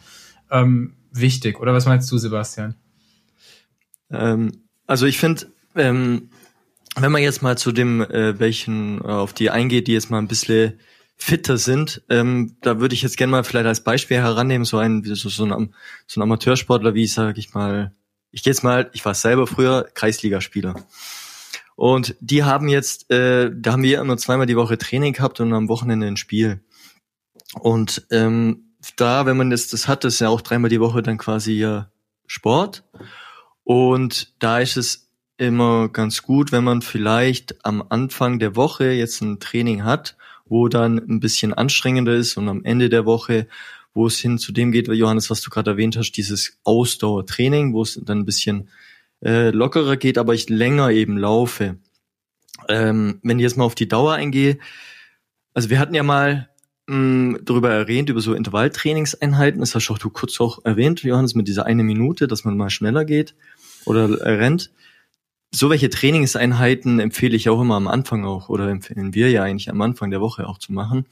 [0.50, 1.60] ähm, wichtig.
[1.60, 2.74] Oder was meinst du, Sebastian?
[4.10, 6.30] Ähm, also ich finde, ähm,
[6.96, 10.18] wenn man jetzt mal zu dem, äh, welchen äh, auf die eingeht, die jetzt mal
[10.18, 10.78] ein bisschen
[11.16, 15.02] fitter sind, ähm, da würde ich jetzt gerne mal vielleicht als Beispiel herannehmen, so ein,
[15.04, 15.74] so, so ein,
[16.06, 17.94] so ein Amateursportler, wie sage ich mal,
[18.30, 20.74] ich gehe jetzt mal, ich war selber früher Kreisligaspieler.
[21.76, 25.52] Und die haben jetzt, äh, da haben wir immer zweimal die Woche Training gehabt und
[25.52, 26.60] am Wochenende ein Spiel.
[27.60, 31.02] Und ähm, da, wenn man das, das hat, das ist ja auch dreimal die Woche
[31.02, 31.90] dann quasi ja
[32.26, 32.84] Sport.
[33.64, 35.04] Und da ist es
[35.36, 40.68] immer ganz gut, wenn man vielleicht am Anfang der Woche jetzt ein Training hat, wo
[40.68, 43.48] dann ein bisschen anstrengender ist und am Ende der Woche,
[43.94, 47.82] wo es hin zu dem geht, Johannes, was du gerade erwähnt hast, dieses Ausdauertraining, wo
[47.82, 48.68] es dann ein bisschen
[49.24, 51.78] äh, lockerer geht, aber ich länger eben laufe.
[52.68, 54.58] Ähm, wenn ich jetzt mal auf die Dauer eingehe,
[55.54, 56.50] also wir hatten ja mal
[56.86, 61.48] mh, darüber erwähnt, über so Intervalltrainingseinheiten, das hast auch du kurz auch erwähnt, Johannes, mit
[61.48, 63.34] dieser eine Minute, dass man mal schneller geht
[63.86, 64.70] oder rennt.
[65.50, 69.70] So welche Trainingseinheiten empfehle ich auch immer am Anfang auch, oder empfehlen wir ja eigentlich
[69.70, 71.06] am Anfang der Woche auch zu machen,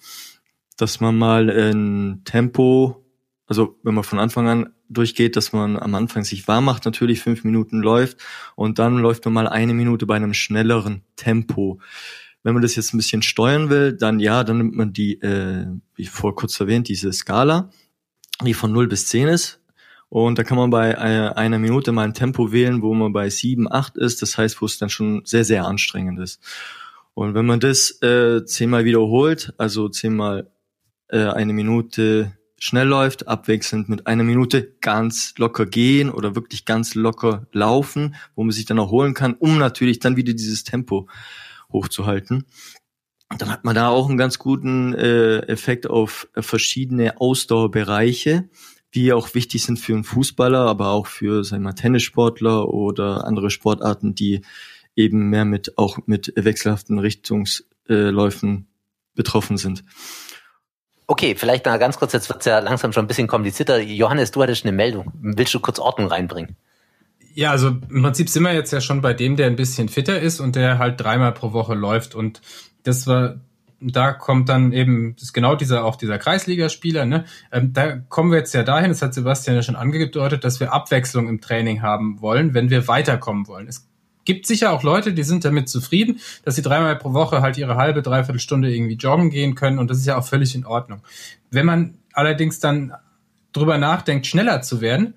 [0.77, 3.05] dass man mal ein Tempo,
[3.47, 7.21] also wenn man von Anfang an durchgeht, dass man am Anfang sich warm macht, natürlich
[7.21, 8.19] fünf Minuten läuft
[8.57, 11.81] und dann läuft man mal eine Minute bei einem schnelleren Tempo.
[12.43, 15.67] Wenn man das jetzt ein bisschen steuern will, dann ja, dann nimmt man die, äh,
[15.95, 17.71] wie vor kurz erwähnt, diese Skala,
[18.45, 19.62] die von 0 bis 10 ist.
[20.15, 23.31] Und da kann man bei äh, einer Minute mal ein Tempo wählen, wo man bei
[23.31, 24.21] 7, 8 ist.
[24.21, 26.39] Das heißt, wo es dann schon sehr, sehr anstrengend ist.
[27.15, 30.51] Und wenn man das äh, zehnmal wiederholt, also zehnmal
[31.09, 36.95] äh, eine Minute schnell läuft, abwechselnd mit einer Minute ganz locker gehen oder wirklich ganz
[36.95, 41.09] locker laufen, wo man sich dann auch holen kann, um natürlich dann wieder dieses Tempo
[41.73, 42.45] hochzuhalten.
[43.39, 48.51] Dann hat man da auch einen ganz guten äh, Effekt auf verschiedene Ausdauerbereiche,
[48.95, 53.27] die auch wichtig sind für einen Fußballer, aber auch für, sagen wir mal, Tennissportler oder
[53.27, 54.43] andere Sportarten, die
[54.97, 58.67] eben mehr mit auch mit wechselhaften Richtungsläufen
[59.15, 59.85] betroffen sind.
[61.07, 63.81] Okay, vielleicht mal ganz kurz, jetzt wird's ja langsam schon ein bisschen komplizierter.
[63.81, 65.13] Johannes, du hattest eine Meldung.
[65.21, 66.57] Willst du kurz Ordnung reinbringen?
[67.35, 70.21] Ja, also im Prinzip sind wir jetzt ja schon bei dem, der ein bisschen fitter
[70.21, 72.15] ist und der halt dreimal pro Woche läuft.
[72.15, 72.41] Und
[72.83, 73.41] das war,
[73.91, 77.25] da kommt dann eben, das ist genau dieser, auch dieser Kreisligaspieler, ne?
[77.51, 80.73] Ähm, da kommen wir jetzt ja dahin, das hat Sebastian ja schon angedeutet, dass wir
[80.73, 83.69] Abwechslung im Training haben wollen, wenn wir weiterkommen wollen.
[83.69, 83.89] Es
[84.25, 87.77] gibt sicher auch Leute, die sind damit zufrieden, dass sie dreimal pro Woche halt ihre
[87.77, 91.03] halbe, dreiviertel Stunde irgendwie joggen gehen können und das ist ja auch völlig in Ordnung.
[91.51, 92.93] Wenn man allerdings dann
[93.53, 95.15] drüber nachdenkt, schneller zu werden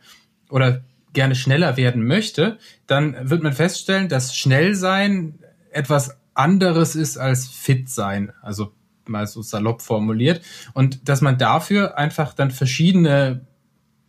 [0.50, 0.82] oder
[1.14, 5.40] gerne schneller werden möchte, dann wird man feststellen, dass schnell sein
[5.72, 8.32] etwas anderes ist als fit sein.
[8.42, 8.72] Also
[9.08, 10.42] mal so salopp formuliert.
[10.74, 13.46] Und dass man dafür einfach dann verschiedene,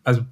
[0.05, 0.23] also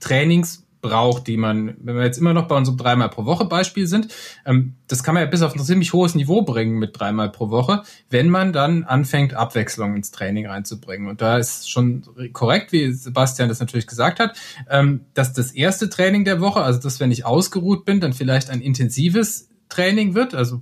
[0.00, 3.86] Trainings braucht, die man, wenn wir jetzt immer noch bei unserem dreimal pro Woche Beispiel
[3.86, 4.14] sind,
[4.46, 7.50] ähm, das kann man ja bis auf ein ziemlich hohes Niveau bringen mit dreimal pro
[7.50, 11.08] Woche, wenn man dann anfängt, Abwechslung ins Training reinzubringen.
[11.08, 14.36] Und da ist schon korrekt, wie Sebastian das natürlich gesagt hat,
[14.70, 18.48] ähm, dass das erste Training der Woche, also das, wenn ich ausgeruht bin, dann vielleicht
[18.50, 20.34] ein intensives Training wird.
[20.34, 20.60] Also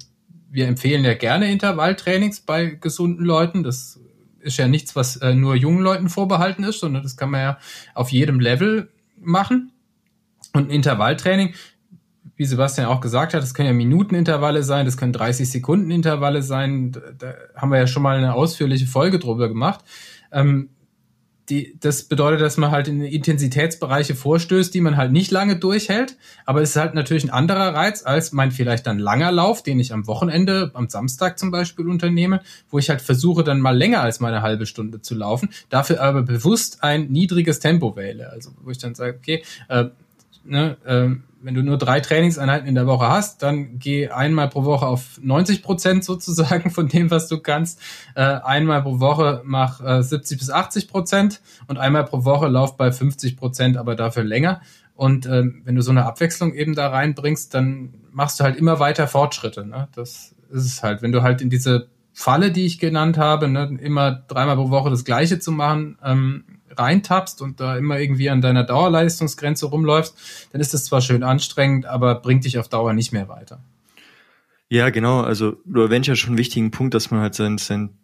[0.50, 3.62] wir empfehlen ja gerne Intervalltrainings bei gesunden Leuten.
[3.62, 4.00] Das
[4.40, 7.58] ist ja nichts, was äh, nur jungen Leuten vorbehalten ist, sondern das kann man ja
[7.94, 9.72] auf jedem Level machen.
[10.52, 11.54] Und ein Intervalltraining,
[12.36, 16.42] wie Sebastian auch gesagt hat, das können ja Minutenintervalle sein, das können 30 Sekunden Intervalle
[16.42, 16.92] sein.
[17.18, 19.80] Da haben wir ja schon mal eine ausführliche Folge drüber gemacht.
[20.32, 20.70] Ähm,
[21.48, 26.16] die, das bedeutet, dass man halt in Intensitätsbereiche vorstößt, die man halt nicht lange durchhält.
[26.44, 29.78] Aber es ist halt natürlich ein anderer Reiz als mein vielleicht dann langer Lauf, den
[29.78, 34.00] ich am Wochenende, am Samstag zum Beispiel unternehme, wo ich halt versuche, dann mal länger
[34.00, 38.30] als meine halbe Stunde zu laufen, dafür aber bewusst ein niedriges Tempo wähle.
[38.30, 39.86] Also wo ich dann sage, okay, äh,
[40.44, 44.64] ne, ähm, wenn du nur drei Trainingseinheiten in der Woche hast, dann geh einmal pro
[44.64, 47.80] Woche auf 90 Prozent sozusagen von dem, was du kannst.
[48.16, 52.76] Äh, einmal pro Woche mach äh, 70 bis 80 Prozent und einmal pro Woche lauf
[52.76, 54.60] bei 50 Prozent, aber dafür länger.
[54.96, 58.80] Und ähm, wenn du so eine Abwechslung eben da reinbringst, dann machst du halt immer
[58.80, 59.64] weiter Fortschritte.
[59.64, 59.86] Ne?
[59.94, 61.00] Das ist es halt.
[61.00, 64.90] Wenn du halt in diese Falle, die ich genannt habe, ne, immer dreimal pro Woche
[64.90, 66.44] das Gleiche zu machen, ähm,
[66.78, 70.16] reintappst und da immer irgendwie an deiner Dauerleistungsgrenze rumläufst,
[70.52, 73.60] dann ist das zwar schön anstrengend, aber bringt dich auf Dauer nicht mehr weiter.
[74.68, 75.20] Ja, genau.
[75.20, 77.98] Also du erwähnst ja schon einen wichtigen Punkt, dass man halt sein, sein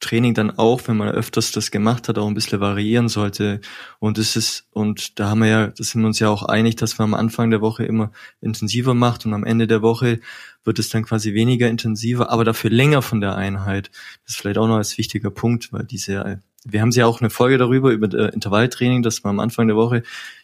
[0.00, 3.60] Training dann auch, wenn man öfters das gemacht hat, auch ein bisschen variieren sollte.
[3.98, 6.76] Und es ist, und da haben wir ja, da sind wir uns ja auch einig,
[6.76, 8.10] dass man am Anfang der Woche immer
[8.40, 10.20] intensiver macht und am Ende der Woche
[10.64, 13.90] wird es dann quasi weniger intensiver, aber dafür länger von der Einheit.
[14.24, 17.30] Das ist vielleicht auch noch als wichtiger Punkt, weil diese wir haben ja auch eine
[17.30, 20.02] Folge darüber, über äh, Intervalltraining, dass man am Anfang der Woche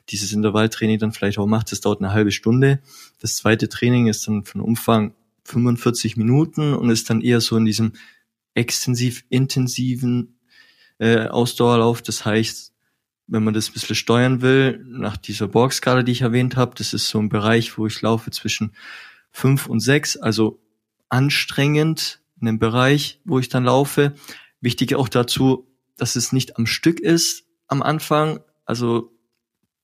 [0.09, 1.73] dieses Intervalltraining dann vielleicht auch macht.
[1.73, 2.81] Das dauert eine halbe Stunde.
[3.21, 7.65] Das zweite Training ist dann von Umfang 45 Minuten und ist dann eher so in
[7.65, 7.93] diesem
[8.55, 10.39] extensiv intensiven
[10.99, 12.03] äh, Ausdauerlauf.
[12.03, 12.73] Das heißt,
[13.27, 16.93] wenn man das ein bisschen steuern will, nach dieser Borg-Skala, die ich erwähnt habe, das
[16.93, 18.73] ist so ein Bereich, wo ich laufe zwischen
[19.31, 20.61] fünf und sechs, also
[21.09, 24.15] anstrengend in einem Bereich, wo ich dann laufe.
[24.61, 28.41] Wichtig auch dazu, dass es nicht am Stück ist am Anfang.
[28.65, 29.13] Also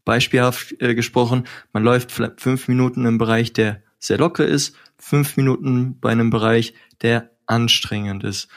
[0.05, 5.37] beispielhaft äh, gesprochen, man läuft vielleicht fünf Minuten im Bereich, der sehr locker ist, fünf
[5.37, 8.49] Minuten bei einem Bereich, der anstrengend ist.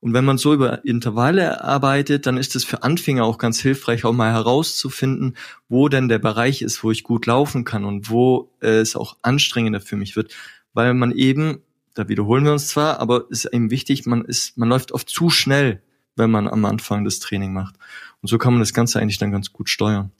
[0.00, 4.04] Und wenn man so über Intervalle arbeitet, dann ist es für Anfänger auch ganz hilfreich,
[4.04, 5.36] auch mal herauszufinden,
[5.68, 9.16] wo denn der Bereich ist, wo ich gut laufen kann und wo äh, es auch
[9.22, 10.32] anstrengender für mich wird.
[10.72, 11.62] Weil man eben,
[11.94, 15.08] da wiederholen wir uns zwar, aber es ist eben wichtig, man ist, man läuft oft
[15.08, 15.82] zu schnell,
[16.18, 17.76] wenn man am Anfang das Training macht.
[18.20, 20.12] Und so kann man das Ganze eigentlich dann ganz gut steuern.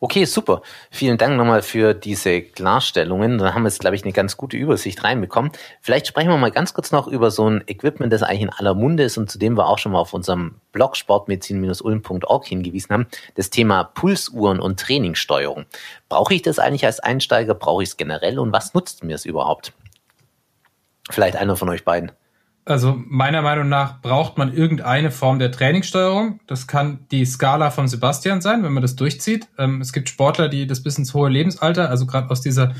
[0.00, 0.62] Okay, super.
[0.90, 3.38] Vielen Dank nochmal für diese Klarstellungen.
[3.38, 5.50] Dann haben wir jetzt, glaube ich, eine ganz gute Übersicht reinbekommen.
[5.80, 8.74] Vielleicht sprechen wir mal ganz kurz noch über so ein Equipment, das eigentlich in aller
[8.74, 13.06] Munde ist und zu dem wir auch schon mal auf unserem Blog sportmedizin-ulm.org hingewiesen haben.
[13.34, 15.66] Das Thema Pulsuhren und Trainingssteuerung.
[16.08, 17.54] Brauche ich das eigentlich als Einsteiger?
[17.54, 18.38] Brauche ich es generell?
[18.38, 19.72] Und was nutzt mir es überhaupt?
[21.10, 22.12] Vielleicht einer von euch beiden.
[22.68, 26.40] Also meiner Meinung nach braucht man irgendeine Form der Trainingssteuerung.
[26.46, 29.48] Das kann die Skala von Sebastian sein, wenn man das durchzieht.
[29.56, 32.74] Ähm, es gibt Sportler, die das bis ins hohe Lebensalter, also gerade aus dieser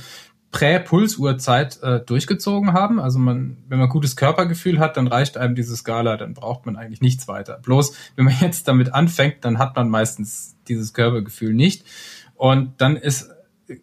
[0.50, 3.00] Prä-Pulsuhrzeit äh, durchgezogen haben.
[3.00, 6.76] Also man, wenn man gutes Körpergefühl hat, dann reicht einem diese Skala, dann braucht man
[6.76, 7.58] eigentlich nichts weiter.
[7.62, 11.86] Bloß, wenn man jetzt damit anfängt, dann hat man meistens dieses Körpergefühl nicht.
[12.34, 13.30] Und dann ist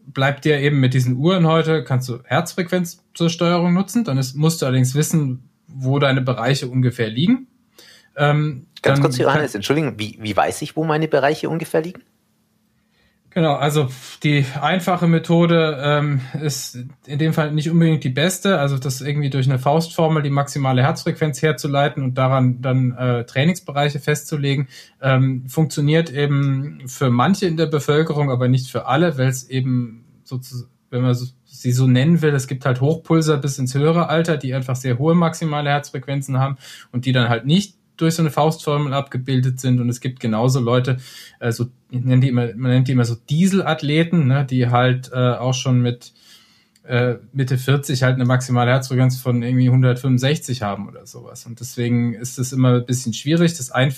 [0.05, 4.03] bleibt dir eben mit diesen Uhren heute, kannst du Herzfrequenz zur Steuerung nutzen.
[4.03, 7.47] Dann ist, musst du allerdings wissen, wo deine Bereiche ungefähr liegen.
[8.15, 12.03] Ähm, Ganz kurz, Johannes, Entschuldigung, wie, wie weiß ich, wo meine Bereiche ungefähr liegen?
[13.35, 13.89] Genau, also
[14.23, 19.29] die einfache Methode ähm, ist in dem Fall nicht unbedingt die beste, also das irgendwie
[19.29, 24.69] durch eine Faustformel die maximale Herzfrequenz herzuleiten und daran dann äh, Trainingsbereiche festzulegen,
[25.01, 30.05] ähm, funktioniert eben für manche in der Bevölkerung, aber nicht für alle, weil es eben
[30.23, 31.25] sozusagen, wenn man so
[31.65, 34.99] sie so nennen will, es gibt halt Hochpulser bis ins höhere Alter, die einfach sehr
[34.99, 36.57] hohe maximale Herzfrequenzen haben
[36.91, 40.59] und die dann halt nicht durch so eine Faustformel abgebildet sind und es gibt genauso
[40.59, 40.97] Leute,
[41.39, 45.53] also nennt die immer, man nennt die immer so Dieselathleten, ne, die halt äh, auch
[45.53, 46.13] schon mit
[46.83, 51.47] äh, Mitte 40 halt eine maximale Herzfrequenz von irgendwie 165 haben oder sowas.
[51.47, 53.57] Und deswegen ist es immer ein bisschen schwierig.
[53.57, 53.91] Das ein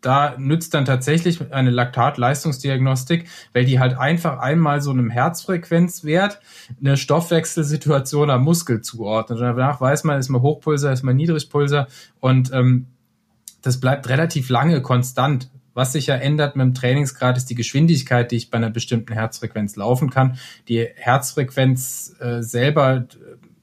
[0.00, 6.40] da nützt dann tatsächlich eine Laktatleistungsdiagnostik, weil die halt einfach einmal so einem Herzfrequenzwert
[6.80, 9.38] eine Stoffwechselsituation am Muskel zuordnet.
[9.38, 11.86] Und danach weiß man, ist man Hochpulser, ist man Niedrigpulser
[12.20, 12.86] und ähm,
[13.62, 15.50] das bleibt relativ lange konstant.
[15.74, 19.12] Was sich ja ändert mit dem Trainingsgrad ist die Geschwindigkeit, die ich bei einer bestimmten
[19.12, 20.36] Herzfrequenz laufen kann.
[20.68, 23.06] Die Herzfrequenz äh, selber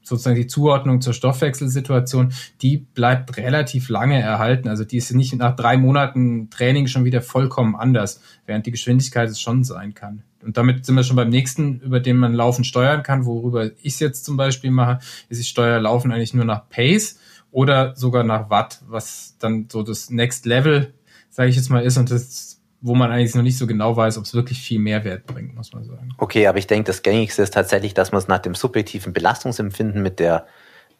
[0.08, 4.68] sozusagen die Zuordnung zur Stoffwechselsituation, die bleibt relativ lange erhalten.
[4.68, 9.28] Also die ist nicht nach drei Monaten Training schon wieder vollkommen anders, während die Geschwindigkeit
[9.28, 10.22] es schon sein kann.
[10.42, 13.94] Und damit sind wir schon beim nächsten, über den man Laufen steuern kann, worüber ich
[13.94, 17.18] es jetzt zum Beispiel mache, ist ich steuere Laufen eigentlich nur nach Pace
[17.50, 20.94] oder sogar nach Watt, was dann so das Next Level,
[21.30, 21.96] sage ich jetzt mal, ist.
[21.96, 25.26] Und das wo man eigentlich noch nicht so genau weiß, ob es wirklich viel Mehrwert
[25.26, 26.10] bringt, muss man sagen.
[26.18, 30.02] Okay, aber ich denke, das Gängigste ist tatsächlich, dass man es nach dem subjektiven Belastungsempfinden
[30.02, 30.46] mit der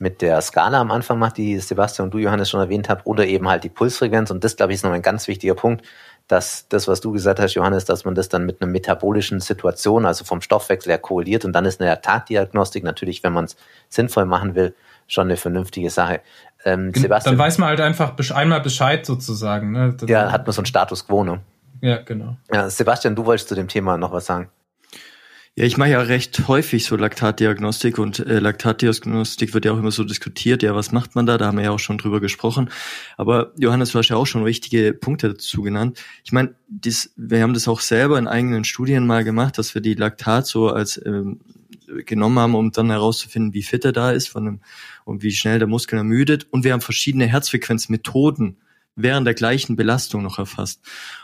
[0.01, 3.27] mit der Skala am Anfang macht, die Sebastian und du, Johannes, schon erwähnt habt, oder
[3.27, 4.31] eben halt die Pulsfrequenz.
[4.31, 5.85] Und das, glaube ich, ist noch ein ganz wichtiger Punkt,
[6.29, 10.07] dass das, was du gesagt hast, Johannes, dass man das dann mit einer metabolischen Situation,
[10.07, 11.45] also vom Stoffwechsel her korreliert.
[11.45, 13.57] Und dann ist eine Tatdiagnostik natürlich, wenn man es
[13.89, 14.75] sinnvoll machen will,
[15.09, 16.21] schon eine vernünftige Sache.
[16.65, 19.73] Ähm, Sebastian, dann weiß man halt einfach einmal Bescheid sozusagen.
[19.73, 19.97] Ne?
[20.07, 21.41] Ja, hat man so einen Status quo, ne?
[21.81, 22.37] Ja, genau.
[22.53, 24.51] Ja, Sebastian, du wolltest zu dem Thema noch was sagen.
[25.59, 29.91] Ja, ich mache ja recht häufig so Laktatdiagnostik und äh, Laktatdiagnostik wird ja auch immer
[29.91, 30.63] so diskutiert.
[30.63, 31.37] Ja, was macht man da?
[31.37, 32.71] Da haben wir ja auch schon drüber gesprochen.
[33.17, 36.01] Aber Johannes, du hast ja auch schon wichtige Punkte dazu genannt.
[36.23, 36.55] Ich meine,
[37.17, 40.69] wir haben das auch selber in eigenen Studien mal gemacht, dass wir die Laktat so
[40.69, 41.41] als ähm,
[42.07, 44.61] genommen haben, um dann herauszufinden, wie fit er da ist von dem,
[45.05, 46.47] und wie schnell der Muskel ermüdet.
[46.53, 48.59] Und wir haben verschiedene Herzfrequenzmethoden
[48.97, 50.81] während der gleichen Belastung noch erfasst.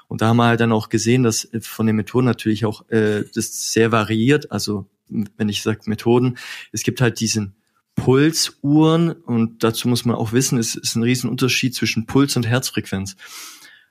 [0.08, 3.24] Und da haben wir halt dann auch gesehen, dass von den Methoden natürlich auch äh,
[3.34, 4.52] das sehr variiert.
[4.52, 6.38] Also wenn ich sage Methoden,
[6.72, 7.56] es gibt halt diesen
[7.94, 13.16] Pulsuhren und dazu muss man auch wissen, es ist ein Riesenunterschied zwischen Puls und Herzfrequenz.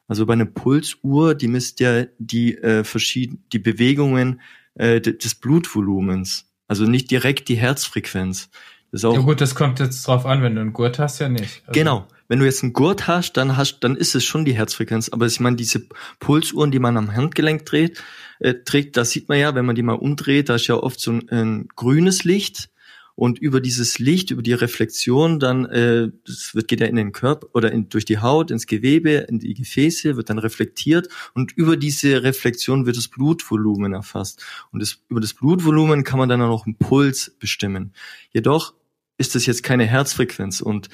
[0.07, 4.41] Also bei einer Pulsuhr, die misst ja die äh, verschiedenen die Bewegungen
[4.75, 8.49] äh, des Blutvolumens, also nicht direkt die Herzfrequenz.
[8.91, 11.19] Das ist auch ja gut, das kommt jetzt drauf an, wenn du einen Gurt hast,
[11.19, 11.63] ja nicht.
[11.65, 14.55] Also genau, wenn du jetzt einen Gurt hast, dann hast, dann ist es schon die
[14.55, 15.09] Herzfrequenz.
[15.09, 15.83] Aber ich meine, diese
[16.19, 18.01] Pulsuhren, die man am Handgelenk dreht,
[18.39, 20.99] äh, trägt, da sieht man ja, wenn man die mal umdreht, da ist ja oft
[20.99, 22.71] so ein, ein grünes Licht
[23.13, 27.11] und über dieses Licht, über die Reflexion, dann äh, das wird geht ja in den
[27.11, 31.51] Körper oder in, durch die Haut ins Gewebe, in die Gefäße, wird dann reflektiert und
[31.51, 36.41] über diese Reflexion wird das Blutvolumen erfasst und das, über das Blutvolumen kann man dann
[36.41, 37.93] auch noch einen Puls bestimmen.
[38.31, 38.73] Jedoch
[39.19, 40.89] ist das jetzt keine Herzfrequenz und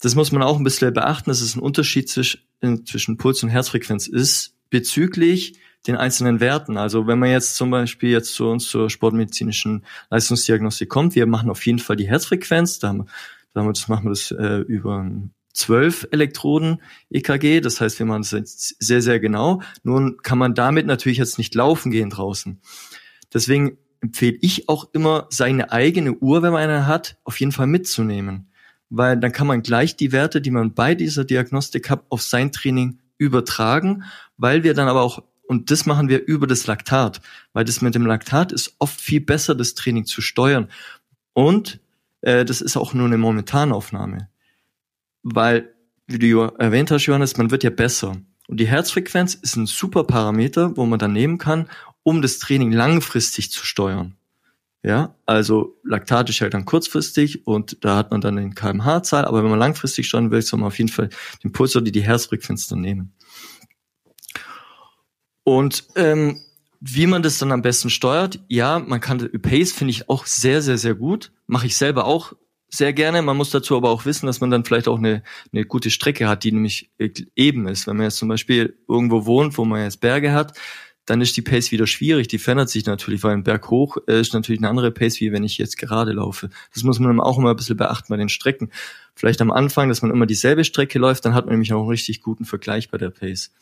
[0.00, 2.40] das muss man auch ein bisschen beachten, dass es ein Unterschied zwischen,
[2.86, 6.76] zwischen Puls und Herzfrequenz ist bezüglich den einzelnen Werten.
[6.76, 11.50] Also wenn man jetzt zum Beispiel jetzt zu uns zur sportmedizinischen Leistungsdiagnostik kommt, wir machen
[11.50, 13.04] auf jeden Fall die Herzfrequenz, da,
[13.52, 15.10] damit machen wir das äh, über
[15.52, 19.62] zwölf Elektroden EKG, das heißt, wir machen das jetzt sehr, sehr genau.
[19.82, 22.60] Nun kann man damit natürlich jetzt nicht laufen gehen draußen.
[23.32, 27.66] Deswegen empfehle ich auch immer, seine eigene Uhr, wenn man eine hat, auf jeden Fall
[27.66, 28.50] mitzunehmen.
[28.96, 32.52] Weil dann kann man gleich die Werte, die man bei dieser Diagnostik hat, auf sein
[32.52, 34.04] Training übertragen,
[34.36, 37.20] weil wir dann aber auch und das machen wir über das Laktat,
[37.52, 40.70] weil das mit dem Laktat ist oft viel besser, das Training zu steuern.
[41.34, 41.80] Und
[42.22, 44.30] äh, das ist auch nur eine Momentanaufnahme.
[45.22, 45.74] Weil,
[46.06, 48.16] wie du erwähnt hast, Johannes, man wird ja besser.
[48.48, 51.68] Und die Herzfrequenz ist ein super Parameter, wo man dann nehmen kann,
[52.02, 54.16] um das Training langfristig zu steuern.
[54.84, 59.42] Ja, also Laktat ist halt dann kurzfristig und da hat man dann den kmh-Zahl, aber
[59.42, 61.08] wenn man langfristig steuern will, soll man auf jeden Fall
[61.42, 63.14] den Puls oder die Herzfrequenz dann nehmen.
[65.42, 66.38] Und ähm,
[66.80, 70.60] wie man das dann am besten steuert, ja, man kann Pace finde ich auch sehr,
[70.60, 71.32] sehr, sehr gut.
[71.46, 72.34] Mache ich selber auch
[72.68, 73.22] sehr gerne.
[73.22, 76.28] Man muss dazu aber auch wissen, dass man dann vielleicht auch eine, eine gute Strecke
[76.28, 77.86] hat, die nämlich eben ist.
[77.86, 80.58] Wenn man jetzt zum Beispiel irgendwo wohnt, wo man jetzt Berge hat,
[81.06, 82.28] dann ist die Pace wieder schwierig.
[82.28, 85.32] Die verändert sich natürlich, weil ein Berg hoch äh, ist natürlich eine andere Pace, wie
[85.32, 86.50] wenn ich jetzt gerade laufe.
[86.72, 88.70] Das muss man auch immer ein bisschen beachten bei den Strecken.
[89.14, 91.88] Vielleicht am Anfang, dass man immer dieselbe Strecke läuft, dann hat man nämlich auch einen
[91.88, 93.52] richtig guten Vergleich bei der Pace.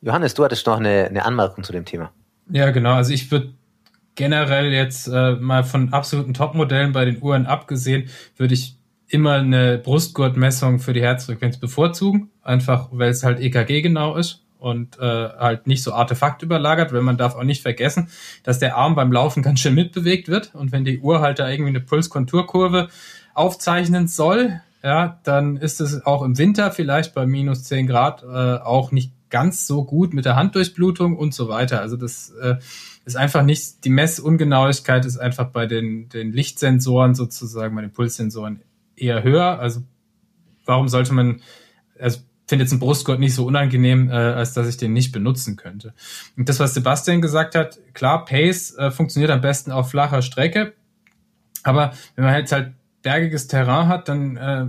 [0.00, 2.12] Johannes, du hattest noch eine, eine Anmerkung zu dem Thema.
[2.50, 2.94] Ja, genau.
[2.94, 3.54] Also ich würde
[4.14, 8.76] generell jetzt äh, mal von absoluten Topmodellen bei den Uhren abgesehen, würde ich
[9.08, 14.98] immer eine Brustgurtmessung für die Herzfrequenz bevorzugen, einfach weil es halt EKG genau ist und
[14.98, 18.08] äh, halt nicht so Artefakt überlagert, weil man darf auch nicht vergessen,
[18.44, 21.48] dass der Arm beim Laufen ganz schön mitbewegt wird und wenn die Uhr halt da
[21.48, 22.88] irgendwie eine Pulskonturkurve
[23.34, 28.26] aufzeichnen soll, ja, dann ist es auch im Winter vielleicht bei minus 10 Grad äh,
[28.26, 31.80] auch nicht ganz so gut mit der Handdurchblutung und so weiter.
[31.80, 32.56] Also das äh,
[33.04, 38.60] ist einfach nicht, die Messungenauigkeit ist einfach bei den, den Lichtsensoren sozusagen, bei den Pulssensoren
[38.94, 39.58] eher höher.
[39.58, 39.82] Also
[40.66, 41.40] warum sollte man,
[41.98, 42.20] also
[42.52, 45.94] finde jetzt ein Brustgurt nicht so unangenehm, äh, als dass ich den nicht benutzen könnte.
[46.36, 50.74] Und das, was Sebastian gesagt hat, klar, Pace äh, funktioniert am besten auf flacher Strecke,
[51.62, 54.66] aber wenn man jetzt halt bergiges Terrain hat, dann äh,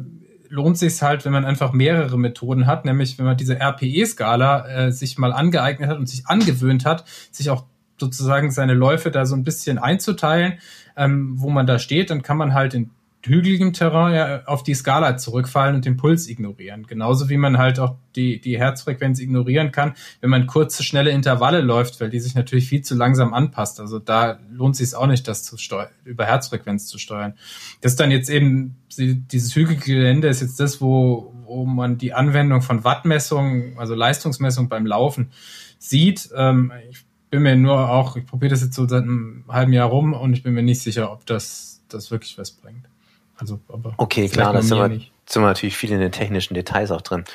[0.48, 4.92] lohnt sich halt, wenn man einfach mehrere Methoden hat, nämlich wenn man diese RPE-Skala äh,
[4.94, 7.66] sich mal angeeignet hat und sich angewöhnt hat, sich auch
[8.00, 10.54] sozusagen seine Läufe da so ein bisschen einzuteilen,
[10.96, 12.92] ähm, wo man da steht, dann kann man halt in
[13.26, 16.86] hügeligem Terrain ja auf die Skala zurückfallen und den Puls ignorieren.
[16.88, 21.62] Genauso wie man halt auch die, die Herzfrequenz ignorieren kann, wenn man kurze, schnelle Intervalle
[21.62, 23.80] läuft, weil die sich natürlich viel zu langsam anpasst.
[23.80, 27.36] Also da lohnt sich auch nicht, das zu steuern, über Herzfrequenz zu steuern.
[27.82, 32.62] Das dann jetzt eben, dieses hügelige Gelände ist jetzt das, wo, wo man die Anwendung
[32.62, 35.32] von Wattmessungen, also Leistungsmessung beim Laufen
[35.80, 36.30] sieht.
[36.36, 39.90] Ähm, ich bin mir nur auch, ich probiere das jetzt so seit einem halben Jahr
[39.90, 42.88] rum und ich bin mir nicht sicher, ob das, das wirklich was bringt.
[43.38, 44.90] Also, aber okay, klar, da sind wir,
[45.26, 47.26] sind wir natürlich viel in den technischen Details auch drin.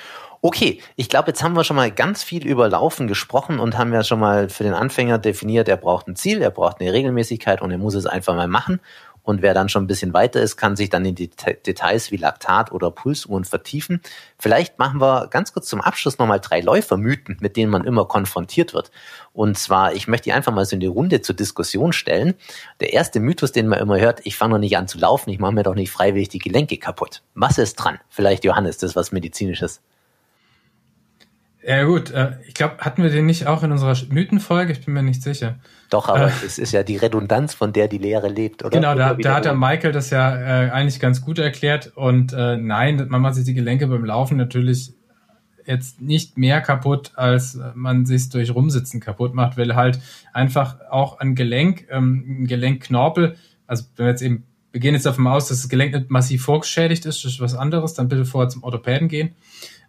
[0.40, 3.92] Okay, ich glaube, jetzt haben wir schon mal ganz viel über Laufen gesprochen und haben
[3.92, 7.60] ja schon mal für den Anfänger definiert, er braucht ein Ziel, er braucht eine Regelmäßigkeit
[7.60, 8.80] und er muss es einfach mal machen.
[9.28, 12.16] Und wer dann schon ein bisschen weiter ist, kann sich dann in die Details wie
[12.16, 14.00] Laktat oder Pulsuhren vertiefen.
[14.38, 18.72] Vielleicht machen wir ganz kurz zum Abschluss nochmal drei Läufermythen, mit denen man immer konfrontiert
[18.72, 18.90] wird.
[19.34, 22.36] Und zwar, ich möchte die einfach mal so in die Runde zur Diskussion stellen.
[22.80, 25.38] Der erste Mythos, den man immer hört, ich fange noch nicht an zu laufen, ich
[25.38, 27.20] mache mir doch nicht freiwillig die Gelenke kaputt.
[27.34, 27.98] Was ist dran?
[28.08, 29.82] Vielleicht, Johannes, das ist was Medizinisches.
[31.68, 34.72] Ja gut, äh, ich glaube, hatten wir den nicht auch in unserer Mythenfolge?
[34.72, 35.56] Ich bin mir nicht sicher.
[35.90, 38.70] Doch, aber äh, es ist ja die Redundanz, von der die Lehre lebt, oder?
[38.70, 41.92] Genau, da, da hat der Michael das ja äh, eigentlich ganz gut erklärt.
[41.94, 44.94] Und äh, nein, man macht sich die Gelenke beim Laufen natürlich
[45.66, 50.00] jetzt nicht mehr kaputt, als man sich durch Rumsitzen kaputt macht, weil halt
[50.32, 55.04] einfach auch ein Gelenk, ähm, ein Gelenkknorpel, also wenn wir jetzt eben, wir gehen jetzt
[55.04, 58.24] davon aus, dass das Gelenk nicht massiv vorgeschädigt ist, das ist was anderes, dann bitte
[58.24, 59.34] vorher zum Orthopäden gehen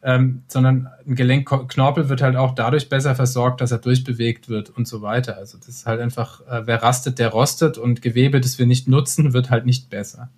[0.01, 4.87] ähm, sondern ein Gelenkknorpel wird halt auch dadurch besser versorgt, dass er durchbewegt wird und
[4.87, 5.37] so weiter.
[5.37, 8.87] Also das ist halt einfach, äh, wer rastet, der rostet und Gewebe, das wir nicht
[8.87, 10.29] nutzen, wird halt nicht besser.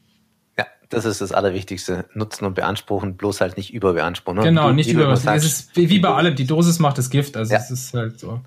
[0.58, 2.06] Ja, Das ist das Allerwichtigste.
[2.14, 4.40] Nutzen und beanspruchen, bloß halt nicht überbeanspruchen.
[4.40, 4.46] Ne?
[4.46, 5.38] Genau, nicht überbeanspruchen.
[5.38, 7.38] Es ist wie, wie bei allem, die Dosis macht das Gift.
[7.38, 7.60] Also ja.
[7.60, 8.42] es ist halt so.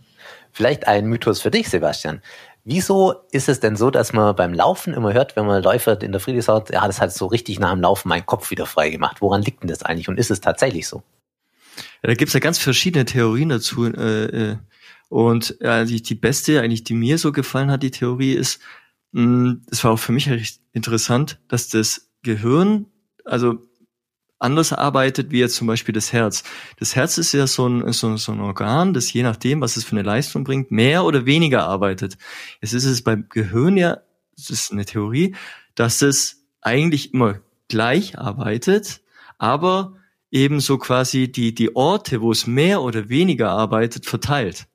[0.51, 2.23] Vielleicht ein Mythos für dich, Sebastian.
[2.65, 6.13] Wieso ist es denn so, dass man beim Laufen immer hört, wenn man Läufer in
[6.13, 9.21] der Friedrichshaus, ja, das hat so richtig nach dem Laufen meinen Kopf wieder frei gemacht.
[9.21, 10.09] Woran liegt denn das eigentlich?
[10.09, 11.03] Und ist es tatsächlich so?
[12.03, 13.85] Ja, da gibt's ja ganz verschiedene Theorien dazu.
[13.85, 14.57] Äh, äh,
[15.11, 18.61] und ja, die, die beste, eigentlich, die mir so gefallen hat, die Theorie ist,
[19.13, 22.87] mh, das war auch für mich recht interessant, dass das Gehirn,
[23.27, 23.59] also
[24.45, 26.45] anders arbeitet wie jetzt zum Beispiel das Herz.
[26.79, 29.85] Das Herz ist ja so ein, so, so ein Organ, das je nachdem, was es
[29.85, 32.17] für eine Leistung bringt, mehr oder weniger arbeitet.
[32.61, 33.99] Es ist es beim Gehirn ja,
[34.37, 35.35] das ist eine Theorie,
[35.75, 39.01] dass es eigentlich immer gleich arbeitet,
[39.39, 39.97] aber
[40.31, 44.67] eben so quasi die, die Orte, wo es mehr oder weniger arbeitet, verteilt.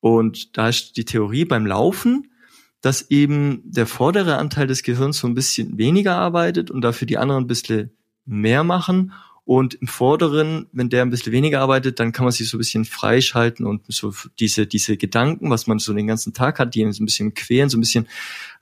[0.00, 2.32] Und da ist die Theorie beim Laufen,
[2.80, 7.18] dass eben der vordere Anteil des Gehirns so ein bisschen weniger arbeitet und dafür die
[7.18, 7.92] anderen ein bisschen
[8.30, 9.12] mehr machen.
[9.44, 12.60] Und im Vorderen, wenn der ein bisschen weniger arbeitet, dann kann man sich so ein
[12.60, 16.90] bisschen freischalten und so diese, diese Gedanken, was man so den ganzen Tag hat, die
[16.92, 18.06] so ein bisschen quälen, so ein bisschen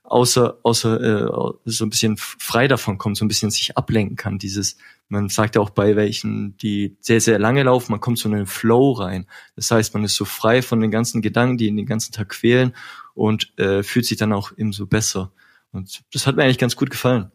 [0.03, 4.39] außer, außer äh, so ein bisschen frei davon kommt, so ein bisschen sich ablenken kann.
[4.39, 4.77] Dieses,
[5.09, 8.33] man sagt ja auch bei welchen, die sehr, sehr lange laufen, man kommt so in
[8.33, 9.27] einen Flow rein.
[9.55, 12.29] Das heißt, man ist so frei von den ganzen Gedanken, die ihn den ganzen Tag
[12.29, 12.73] quälen
[13.13, 15.31] und äh, fühlt sich dann auch eben so besser.
[15.71, 17.31] Und das hat mir eigentlich ganz gut gefallen.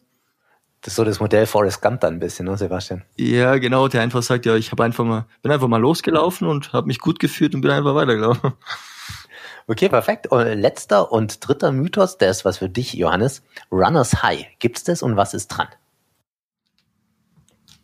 [0.84, 3.04] Das ist so das Modell Forrest Gump dann ein bisschen, ne, Sebastian?
[3.16, 6.74] Ja, genau, der einfach sagt, ja, ich habe einfach mal, bin einfach mal losgelaufen und
[6.74, 8.52] habe mich gut gefühlt und bin einfach weitergelaufen.
[9.66, 10.26] Okay, perfekt.
[10.26, 13.42] Und letzter und dritter Mythos, der ist was für dich, Johannes.
[13.72, 14.44] Runners High.
[14.58, 15.68] Gibt's das und was ist dran?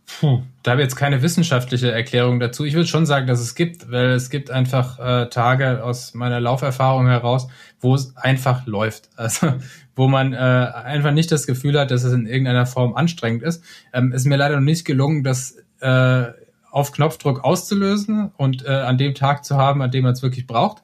[0.04, 2.66] Puh, da habe ich jetzt keine wissenschaftliche Erklärung dazu.
[2.66, 6.38] Ich würde schon sagen, dass es gibt, weil es gibt einfach äh, Tage aus meiner
[6.38, 7.48] Lauferfahrung heraus,
[7.80, 9.08] wo es einfach läuft.
[9.16, 9.54] Also
[10.00, 13.62] wo man äh, einfach nicht das Gefühl hat, dass es in irgendeiner Form anstrengend ist.
[13.92, 16.24] Ähm, ist mir leider noch nicht gelungen, das äh,
[16.70, 20.46] auf Knopfdruck auszulösen und äh, an dem Tag zu haben, an dem man es wirklich
[20.46, 20.82] braucht.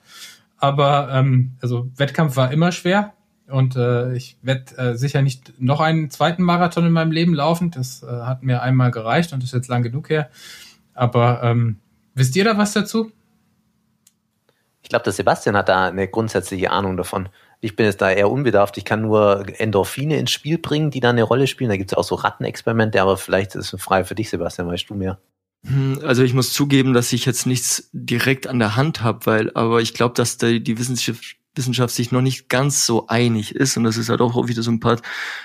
[0.58, 3.14] Aber ähm, also Wettkampf war immer schwer
[3.48, 7.70] und äh, ich werde äh, sicher nicht noch einen zweiten Marathon in meinem Leben laufen.
[7.70, 10.28] Das äh, hat mir einmal gereicht und ist jetzt lang genug her.
[10.92, 11.78] Aber ähm,
[12.14, 13.10] wisst ihr da was dazu?
[14.82, 17.30] Ich glaube, der Sebastian hat da eine grundsätzliche Ahnung davon.
[17.60, 18.76] Ich bin jetzt da eher unbedarft.
[18.78, 21.70] Ich kann nur Endorphine ins Spiel bringen, die da eine Rolle spielen.
[21.70, 24.88] Da gibt es auch so Rattenexperimente, aber vielleicht ist es frei für dich, Sebastian, weißt
[24.90, 25.18] du mehr.
[25.66, 29.50] Hm, also ich muss zugeben, dass ich jetzt nichts direkt an der Hand habe, weil,
[29.54, 33.76] aber ich glaube, dass da die Wissenschaft, Wissenschaft sich noch nicht ganz so einig ist
[33.76, 35.00] und dass es halt auch wieder so ein paar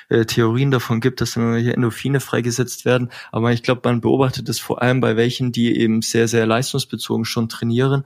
[0.10, 3.10] äh, Theorien davon gibt, dass dann hier Endorphine freigesetzt werden.
[3.32, 7.26] Aber ich glaube, man beobachtet es vor allem bei welchen, die eben sehr, sehr leistungsbezogen
[7.26, 8.04] schon trainieren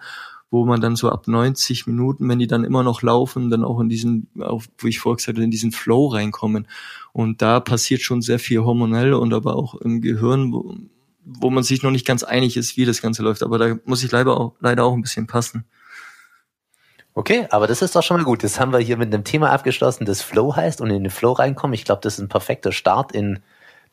[0.55, 3.79] wo man dann so ab 90 Minuten, wenn die dann immer noch laufen, dann auch
[3.81, 6.67] in diesen, auch, wo ich vorher gesagt habe, in diesen Flow reinkommen.
[7.11, 10.75] Und da passiert schon sehr viel hormonell und aber auch im Gehirn, wo,
[11.25, 13.43] wo man sich noch nicht ganz einig ist, wie das Ganze läuft.
[13.43, 15.65] Aber da muss ich leider auch, leider auch ein bisschen passen.
[17.13, 18.43] Okay, aber das ist doch schon mal gut.
[18.43, 21.33] Das haben wir hier mit einem Thema abgeschlossen, das Flow heißt und in den Flow
[21.33, 21.73] reinkommen.
[21.73, 23.39] Ich glaube, das ist ein perfekter Start in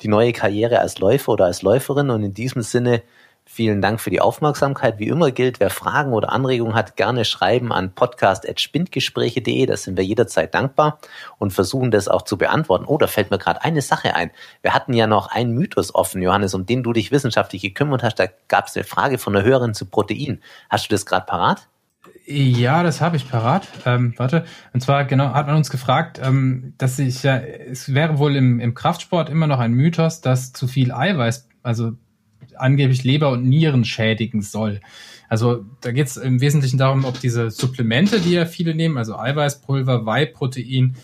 [0.00, 2.10] die neue Karriere als Läufer oder als Läuferin.
[2.10, 3.02] Und in diesem Sinne
[3.44, 4.98] Vielen Dank für die Aufmerksamkeit.
[4.98, 9.66] Wie immer gilt, wer Fragen oder Anregungen hat, gerne schreiben an podcast.spindgespräche.de.
[9.66, 10.98] Da sind wir jederzeit dankbar
[11.38, 12.86] und versuchen das auch zu beantworten.
[12.86, 14.30] Oh, da fällt mir gerade eine Sache ein.
[14.62, 18.18] Wir hatten ja noch einen Mythos offen, Johannes, um den du dich wissenschaftlich gekümmert hast.
[18.18, 20.40] Da gab es eine Frage von einer Hörerin zu Protein.
[20.70, 21.68] Hast du das gerade parat?
[22.24, 23.68] Ja, das habe ich parat.
[23.84, 24.44] Ähm, warte.
[24.72, 28.60] Und zwar genau hat man uns gefragt, ähm, dass ich ja, es wäre wohl im,
[28.60, 31.92] im Kraftsport immer noch ein Mythos, dass zu viel Eiweiß, also
[32.56, 34.80] angeblich Leber und Nieren schädigen soll.
[35.28, 39.16] Also da geht es im Wesentlichen darum, ob diese Supplemente, die ja viele nehmen, also
[39.16, 40.94] Eiweißpulver, Whey-Protein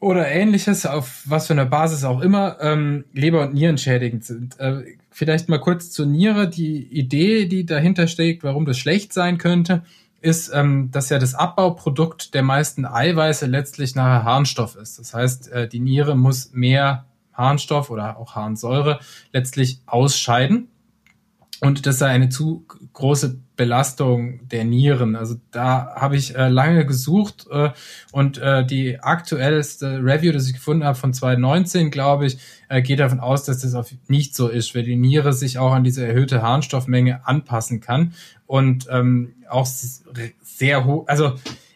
[0.00, 4.58] oder ähnliches, auf was für einer Basis auch immer, ähm, Leber- und Nieren schädigend sind.
[4.60, 6.48] Äh, vielleicht mal kurz zur Niere.
[6.48, 9.82] Die Idee, die dahinter steckt, warum das schlecht sein könnte,
[10.20, 14.98] ist, ähm, dass ja das Abbauprodukt der meisten Eiweiße letztlich nachher Harnstoff ist.
[14.98, 17.04] Das heißt, äh, die Niere muss mehr
[17.34, 19.00] Harnstoff oder auch Harnsäure
[19.32, 20.68] letztlich ausscheiden.
[21.60, 25.16] Und das sei eine zu große Belastung der Nieren.
[25.16, 27.70] Also da habe ich äh, lange gesucht äh,
[28.12, 32.98] und äh, die aktuellste Review, das ich gefunden habe von 2019, glaube ich, äh, geht
[33.00, 36.42] davon aus, dass das nicht so ist, weil die Niere sich auch an diese erhöhte
[36.42, 38.14] Harnstoffmenge anpassen kann
[38.46, 41.34] und ähm, auch sehr hoch, also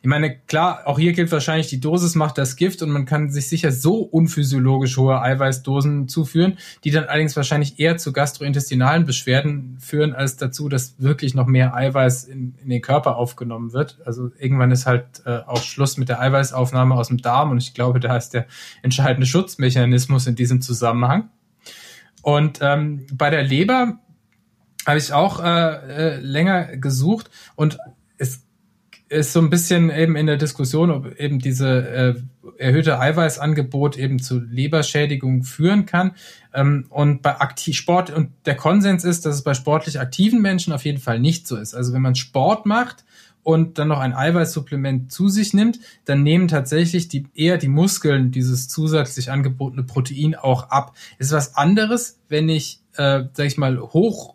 [0.08, 3.48] meine, klar, auch hier gilt wahrscheinlich, die Dosis macht das Gift und man kann sich
[3.48, 10.14] sicher so unphysiologisch hohe Eiweißdosen zuführen, die dann allerdings wahrscheinlich eher zu gastrointestinalen Beschwerden führen,
[10.14, 13.98] als dazu, dass wirklich noch mehr Eiweiß in, in den Körper aufgenommen wird.
[14.04, 17.74] Also irgendwann ist halt äh, auch Schluss mit der Eiweißaufnahme aus dem Darm und ich
[17.74, 18.46] glaube, da ist der
[18.82, 21.28] entscheidende Schutzmechanismus in diesem Zusammenhang.
[22.22, 23.98] Und ähm, bei der Leber
[24.86, 27.78] habe ich auch äh, äh, länger gesucht und
[29.08, 32.14] ist so ein bisschen eben in der Diskussion, ob eben diese äh,
[32.58, 36.12] erhöhte Eiweißangebot eben zu Leberschädigung führen kann.
[36.52, 40.72] Ähm, und bei aktiv Sport und der Konsens ist, dass es bei sportlich aktiven Menschen
[40.72, 41.74] auf jeden Fall nicht so ist.
[41.74, 43.04] Also wenn man Sport macht
[43.42, 48.30] und dann noch ein Eiweißsupplement zu sich nimmt, dann nehmen tatsächlich die, eher die Muskeln
[48.30, 50.94] dieses zusätzlich angebotene Protein auch ab.
[51.18, 54.34] Ist was anderes, wenn ich, äh, sag ich mal, hoch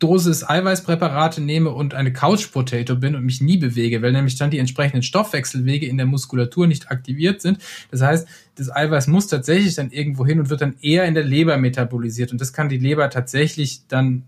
[0.00, 4.50] Dosis Eiweißpräparate nehme und eine Couch Potato bin und mich nie bewege, weil nämlich dann
[4.50, 7.58] die entsprechenden Stoffwechselwege in der Muskulatur nicht aktiviert sind.
[7.90, 8.26] Das heißt,
[8.56, 12.32] das Eiweiß muss tatsächlich dann irgendwo hin und wird dann eher in der Leber metabolisiert
[12.32, 14.24] und das kann die Leber tatsächlich dann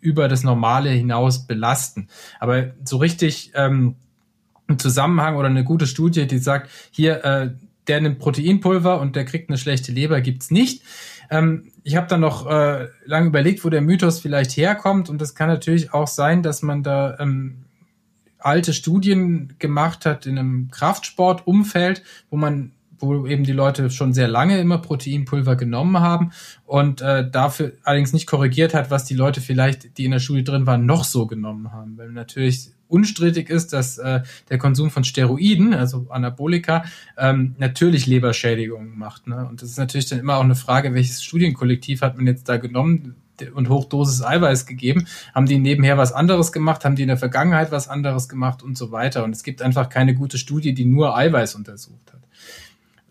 [0.00, 2.08] über das Normale hinaus belasten.
[2.38, 3.96] Aber so richtig ähm,
[4.68, 7.50] ein Zusammenhang oder eine gute Studie, die sagt, hier, äh,
[7.86, 10.82] der nimmt Proteinpulver und der kriegt eine schlechte Leber, gibt's nicht.
[11.30, 15.34] Ähm, ich habe dann noch äh, lange überlegt, wo der Mythos vielleicht herkommt und das
[15.34, 17.64] kann natürlich auch sein, dass man da ähm,
[18.38, 24.28] alte Studien gemacht hat in einem Kraftsportumfeld, wo man wo eben die Leute schon sehr
[24.28, 26.32] lange immer Proteinpulver genommen haben
[26.66, 30.44] und äh, dafür allerdings nicht korrigiert hat, was die Leute vielleicht, die in der Studie
[30.44, 31.96] drin waren, noch so genommen haben.
[31.96, 36.84] Weil natürlich unstrittig ist, dass äh, der Konsum von Steroiden, also Anabolika,
[37.16, 39.26] ähm, natürlich Leberschädigungen macht.
[39.26, 39.46] Ne?
[39.48, 42.56] Und das ist natürlich dann immer auch eine Frage, welches Studienkollektiv hat man jetzt da
[42.56, 43.16] genommen
[43.54, 45.06] und Hochdosis Eiweiß gegeben?
[45.34, 46.84] Haben die nebenher was anderes gemacht?
[46.84, 49.24] Haben die in der Vergangenheit was anderes gemacht und so weiter?
[49.24, 52.20] Und es gibt einfach keine gute Studie, die nur Eiweiß untersucht hat.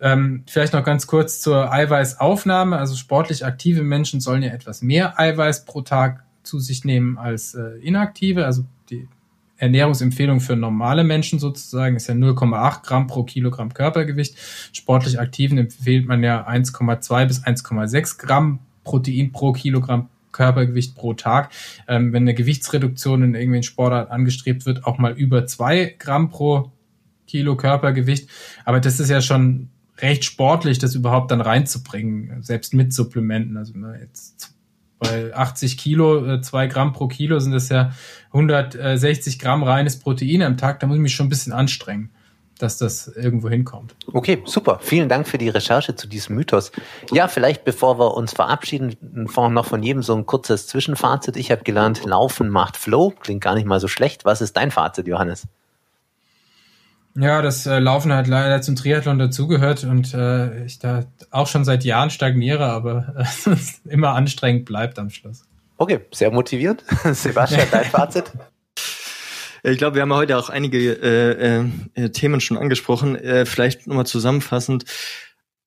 [0.01, 2.77] Ähm, vielleicht noch ganz kurz zur Eiweißaufnahme.
[2.77, 7.53] Also sportlich aktive Menschen sollen ja etwas mehr Eiweiß pro Tag zu sich nehmen als
[7.53, 8.45] äh, inaktive.
[8.45, 9.07] Also die
[9.59, 14.35] Ernährungsempfehlung für normale Menschen sozusagen ist ja 0,8 Gramm pro Kilogramm Körpergewicht.
[14.73, 21.51] Sportlich Aktiven empfiehlt man ja 1,2 bis 1,6 Gramm Protein pro Kilogramm Körpergewicht pro Tag.
[21.87, 26.71] Ähm, wenn eine Gewichtsreduktion in irgendwelchen Sportart angestrebt wird, auch mal über zwei Gramm pro
[27.27, 28.29] Kilo Körpergewicht.
[28.65, 33.57] Aber das ist ja schon recht sportlich, das überhaupt dann reinzubringen, selbst mit Supplementen.
[33.57, 34.55] Also ne, jetzt
[34.99, 37.91] bei 80 Kilo, äh, zwei Gramm pro Kilo sind das ja
[38.33, 40.79] 160 Gramm reines Protein am Tag.
[40.79, 42.11] Da muss ich mich schon ein bisschen anstrengen,
[42.59, 43.95] dass das irgendwo hinkommt.
[44.11, 44.79] Okay, super.
[44.81, 46.71] Vielen Dank für die Recherche zu diesem Mythos.
[47.11, 51.37] Ja, vielleicht bevor wir uns verabschieden, noch von jedem so ein kurzes Zwischenfazit.
[51.37, 53.13] Ich habe gelernt, Laufen macht Flow.
[53.21, 54.25] Klingt gar nicht mal so schlecht.
[54.25, 55.47] Was ist dein Fazit, Johannes?
[57.15, 61.65] Ja, das äh, Laufen hat leider zum Triathlon dazugehört und äh, ich da auch schon
[61.65, 63.55] seit Jahren stagniere, aber äh,
[63.89, 65.43] immer anstrengend bleibt am Schluss.
[65.77, 66.83] Okay, sehr motivierend.
[67.11, 68.31] Sebastian, dein Fazit?
[69.61, 71.65] Ich glaube, wir haben heute auch einige äh,
[72.01, 73.17] äh, Themen schon angesprochen.
[73.17, 74.85] Äh, vielleicht nochmal zusammenfassend.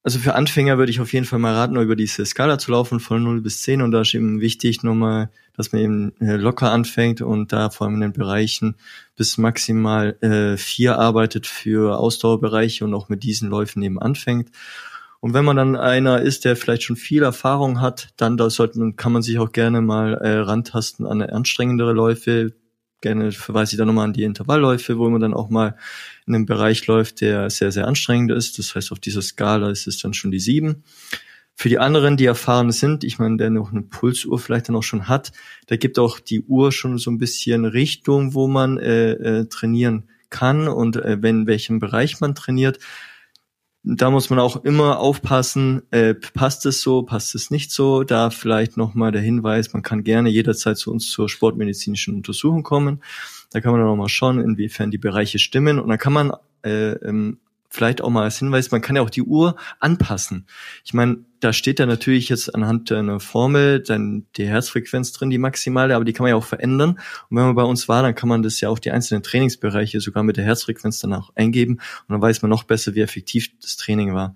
[0.04, 2.98] Also für Anfänger würde ich auf jeden Fall mal raten, über diese Skala zu laufen
[2.98, 6.72] von 0 bis 10 und da ist eben wichtig nochmal, dass man eben äh, locker
[6.72, 8.74] anfängt und da vor allem in den Bereichen
[9.14, 14.50] bis maximal äh, 4 arbeitet für Ausdauerbereiche und auch mit diesen Läufen eben anfängt.
[15.20, 18.92] Und wenn man dann einer ist, der vielleicht schon viel Erfahrung hat, dann da sollte,
[18.96, 22.54] kann man sich auch gerne mal äh, rantasten an anstrengendere Läufe,
[23.02, 25.76] gerne verweise ich da nochmal an die Intervallläufe, wo man dann auch mal
[26.26, 28.58] in einem Bereich läuft, der sehr, sehr anstrengend ist.
[28.58, 30.84] Das heißt, auf dieser Skala ist es dann schon die sieben.
[31.54, 34.82] Für die anderen, die erfahren sind, ich meine, der noch eine Pulsuhr vielleicht dann auch
[34.82, 35.32] schon hat,
[35.66, 40.04] da gibt auch die Uhr schon so ein bisschen Richtung, wo man äh, äh, trainieren
[40.30, 42.78] kann und äh, wenn in welchem Bereich man trainiert
[43.84, 48.04] da muss man auch immer aufpassen, äh, passt es so, passt es nicht so.
[48.04, 53.02] Da vielleicht nochmal der Hinweis, man kann gerne jederzeit zu uns zur sportmedizinischen Untersuchung kommen.
[53.50, 55.80] Da kann man dann auch mal schauen, inwiefern die Bereiche stimmen.
[55.80, 56.32] Und dann kann man
[56.64, 57.38] äh, ähm,
[57.72, 60.46] vielleicht auch mal als Hinweis, man kann ja auch die Uhr anpassen.
[60.84, 65.38] Ich meine, da steht da natürlich jetzt anhand einer Formel dann die Herzfrequenz drin, die
[65.38, 66.90] maximale, aber die kann man ja auch verändern.
[67.30, 70.00] Und wenn man bei uns war, dann kann man das ja auch die einzelnen Trainingsbereiche
[70.00, 73.48] sogar mit der Herzfrequenz dann auch eingeben und dann weiß man noch besser, wie effektiv
[73.60, 74.34] das Training war.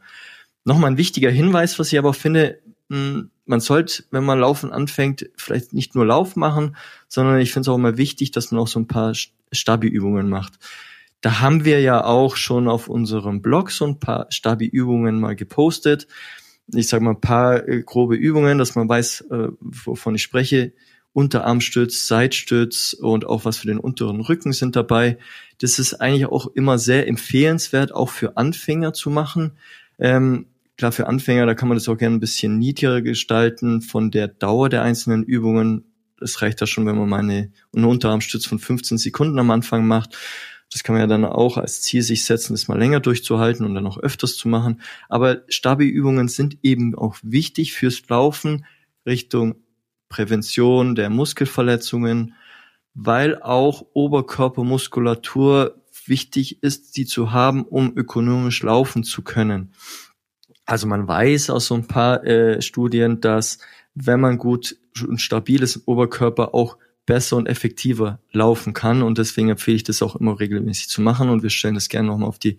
[0.64, 2.58] Nochmal ein wichtiger Hinweis, was ich aber auch finde,
[2.88, 6.74] hm, man sollte, wenn man Laufen anfängt, vielleicht nicht nur Lauf machen,
[7.06, 9.12] sondern ich finde es auch immer wichtig, dass man auch so ein paar
[9.52, 10.54] Stabi-Übungen macht.
[11.26, 16.06] Da haben wir ja auch schon auf unserem Blog so ein paar Stabi-Übungen mal gepostet.
[16.72, 20.72] Ich sage mal ein paar äh, grobe Übungen, dass man weiß, äh, wovon ich spreche.
[21.12, 25.18] Unterarmstütz, Seitstütz und auch was für den unteren Rücken sind dabei.
[25.58, 29.58] Das ist eigentlich auch immer sehr empfehlenswert, auch für Anfänger zu machen.
[29.98, 30.46] Ähm,
[30.78, 34.28] klar, für Anfänger, da kann man das auch gerne ein bisschen niedriger gestalten von der
[34.28, 35.86] Dauer der einzelnen Übungen.
[36.20, 39.88] Es reicht da schon, wenn man mal eine, eine Unterarmstütz von 15 Sekunden am Anfang
[39.88, 40.16] macht.
[40.76, 43.74] Das kann man ja dann auch als Ziel sich setzen, das mal länger durchzuhalten und
[43.74, 44.82] dann auch öfters zu machen.
[45.08, 48.66] Aber Stabi-Übungen sind eben auch wichtig fürs Laufen
[49.06, 49.54] Richtung
[50.10, 52.34] Prävention der Muskelverletzungen,
[52.92, 59.72] weil auch Oberkörpermuskulatur wichtig ist, sie zu haben, um ökonomisch laufen zu können.
[60.66, 63.60] Also man weiß aus so ein paar äh, Studien, dass
[63.94, 66.76] wenn man gut und stabiles Oberkörper auch
[67.06, 71.30] besser und effektiver laufen kann und deswegen empfehle ich das auch immer regelmäßig zu machen
[71.30, 72.58] und wir stellen das gerne nochmal auf die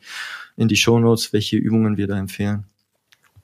[0.56, 2.66] in die Show Notes, welche Übungen wir da empfehlen.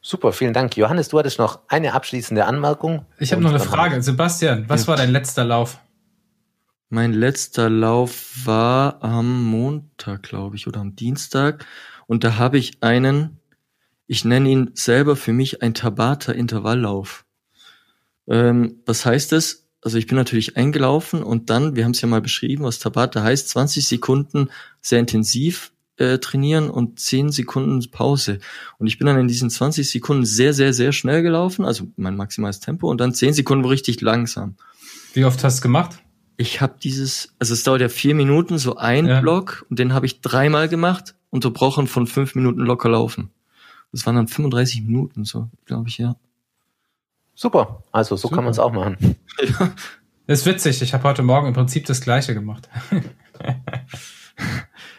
[0.02, 0.76] Super, vielen Dank.
[0.76, 3.06] Johannes, du hattest noch eine abschließende Anmerkung.
[3.20, 4.02] Ich habe noch eine Frage.
[4.02, 4.88] Sebastian, was ja.
[4.88, 5.80] war dein letzter Lauf?
[6.90, 11.66] Mein letzter Lauf war am Montag, glaube ich, oder am Dienstag.
[12.06, 13.40] Und da habe ich einen,
[14.06, 17.26] ich nenne ihn selber für mich ein Tabata-Intervalllauf.
[18.28, 19.63] Ähm, was heißt das?
[19.84, 23.22] Also ich bin natürlich eingelaufen und dann, wir haben es ja mal beschrieben, was Tabata
[23.22, 24.50] heißt, 20 Sekunden
[24.82, 28.40] sehr intensiv äh, trainieren und 10 Sekunden Pause.
[28.78, 32.16] Und ich bin dann in diesen 20 Sekunden sehr, sehr, sehr schnell gelaufen, also mein
[32.16, 34.56] maximales Tempo, und dann 10 Sekunden richtig langsam.
[35.14, 36.00] Wie oft hast du gemacht?
[36.38, 39.22] Ich habe dieses, also es dauert ja vier Minuten, so ein ja.
[39.22, 43.30] Block, und den habe ich dreimal gemacht, unterbrochen von fünf Minuten locker laufen.
[43.92, 46.16] Das waren dann 35 Minuten, so, glaube ich, ja.
[47.36, 48.36] Super, also so Super.
[48.36, 49.18] kann man es auch machen.
[49.42, 49.72] Ja.
[50.26, 52.70] Das ist witzig, ich habe heute Morgen im Prinzip das gleiche gemacht.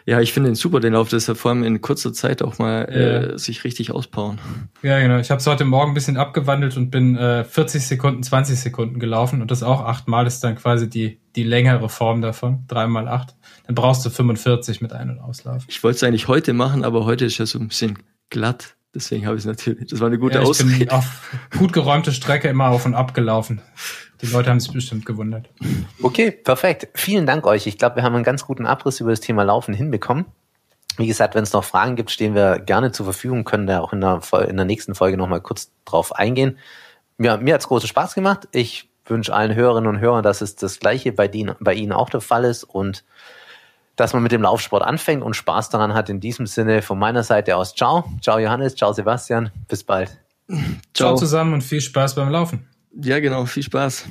[0.06, 2.58] Ja, ich finde den super, den Lauf, dass er vor allem in kurzer Zeit auch
[2.58, 3.32] mal ja.
[3.32, 4.38] äh, sich richtig ausbauen.
[4.82, 5.18] Ja, genau.
[5.18, 8.98] Ich habe es heute Morgen ein bisschen abgewandelt und bin äh, 40 Sekunden, 20 Sekunden
[9.00, 12.64] gelaufen und das auch achtmal ist dann quasi die, die längere Form davon.
[12.68, 13.34] Dreimal acht.
[13.66, 15.64] Dann brauchst du 45 mit Ein- und Auslauf.
[15.68, 18.76] Ich wollte es eigentlich heute machen, aber heute ist ja so ein bisschen glatt.
[18.94, 19.90] Deswegen habe ich es natürlich.
[19.90, 20.78] Das war eine gute ja, ich Ausrede.
[20.78, 23.60] Bin auf gut geräumte Strecke immer auf und ab gelaufen.
[24.22, 25.50] Die Leute haben sich bestimmt gewundert.
[26.00, 26.88] Okay, perfekt.
[26.94, 27.66] Vielen Dank euch.
[27.66, 30.26] Ich glaube, wir haben einen ganz guten Abriss über das Thema Laufen hinbekommen.
[30.96, 33.92] Wie gesagt, wenn es noch Fragen gibt, stehen wir gerne zur Verfügung, können da auch
[33.92, 36.56] in der, in der nächsten Folge nochmal kurz drauf eingehen.
[37.18, 38.48] Ja, mir hat's großen Spaß gemacht.
[38.52, 42.10] Ich wünsche allen Hörerinnen und Hörern, dass es das Gleiche bei, die, bei Ihnen auch
[42.10, 43.04] der Fall ist und
[43.96, 46.08] dass man mit dem Laufsport anfängt und Spaß daran hat.
[46.08, 48.04] In diesem Sinne von meiner Seite aus, ciao.
[48.20, 49.50] Ciao Johannes, ciao Sebastian.
[49.68, 50.18] Bis bald.
[50.48, 50.58] Ciao,
[50.92, 52.66] ciao zusammen und viel Spaß beim Laufen.
[53.02, 53.44] Ja, genau.
[53.46, 54.06] Viel Spaß.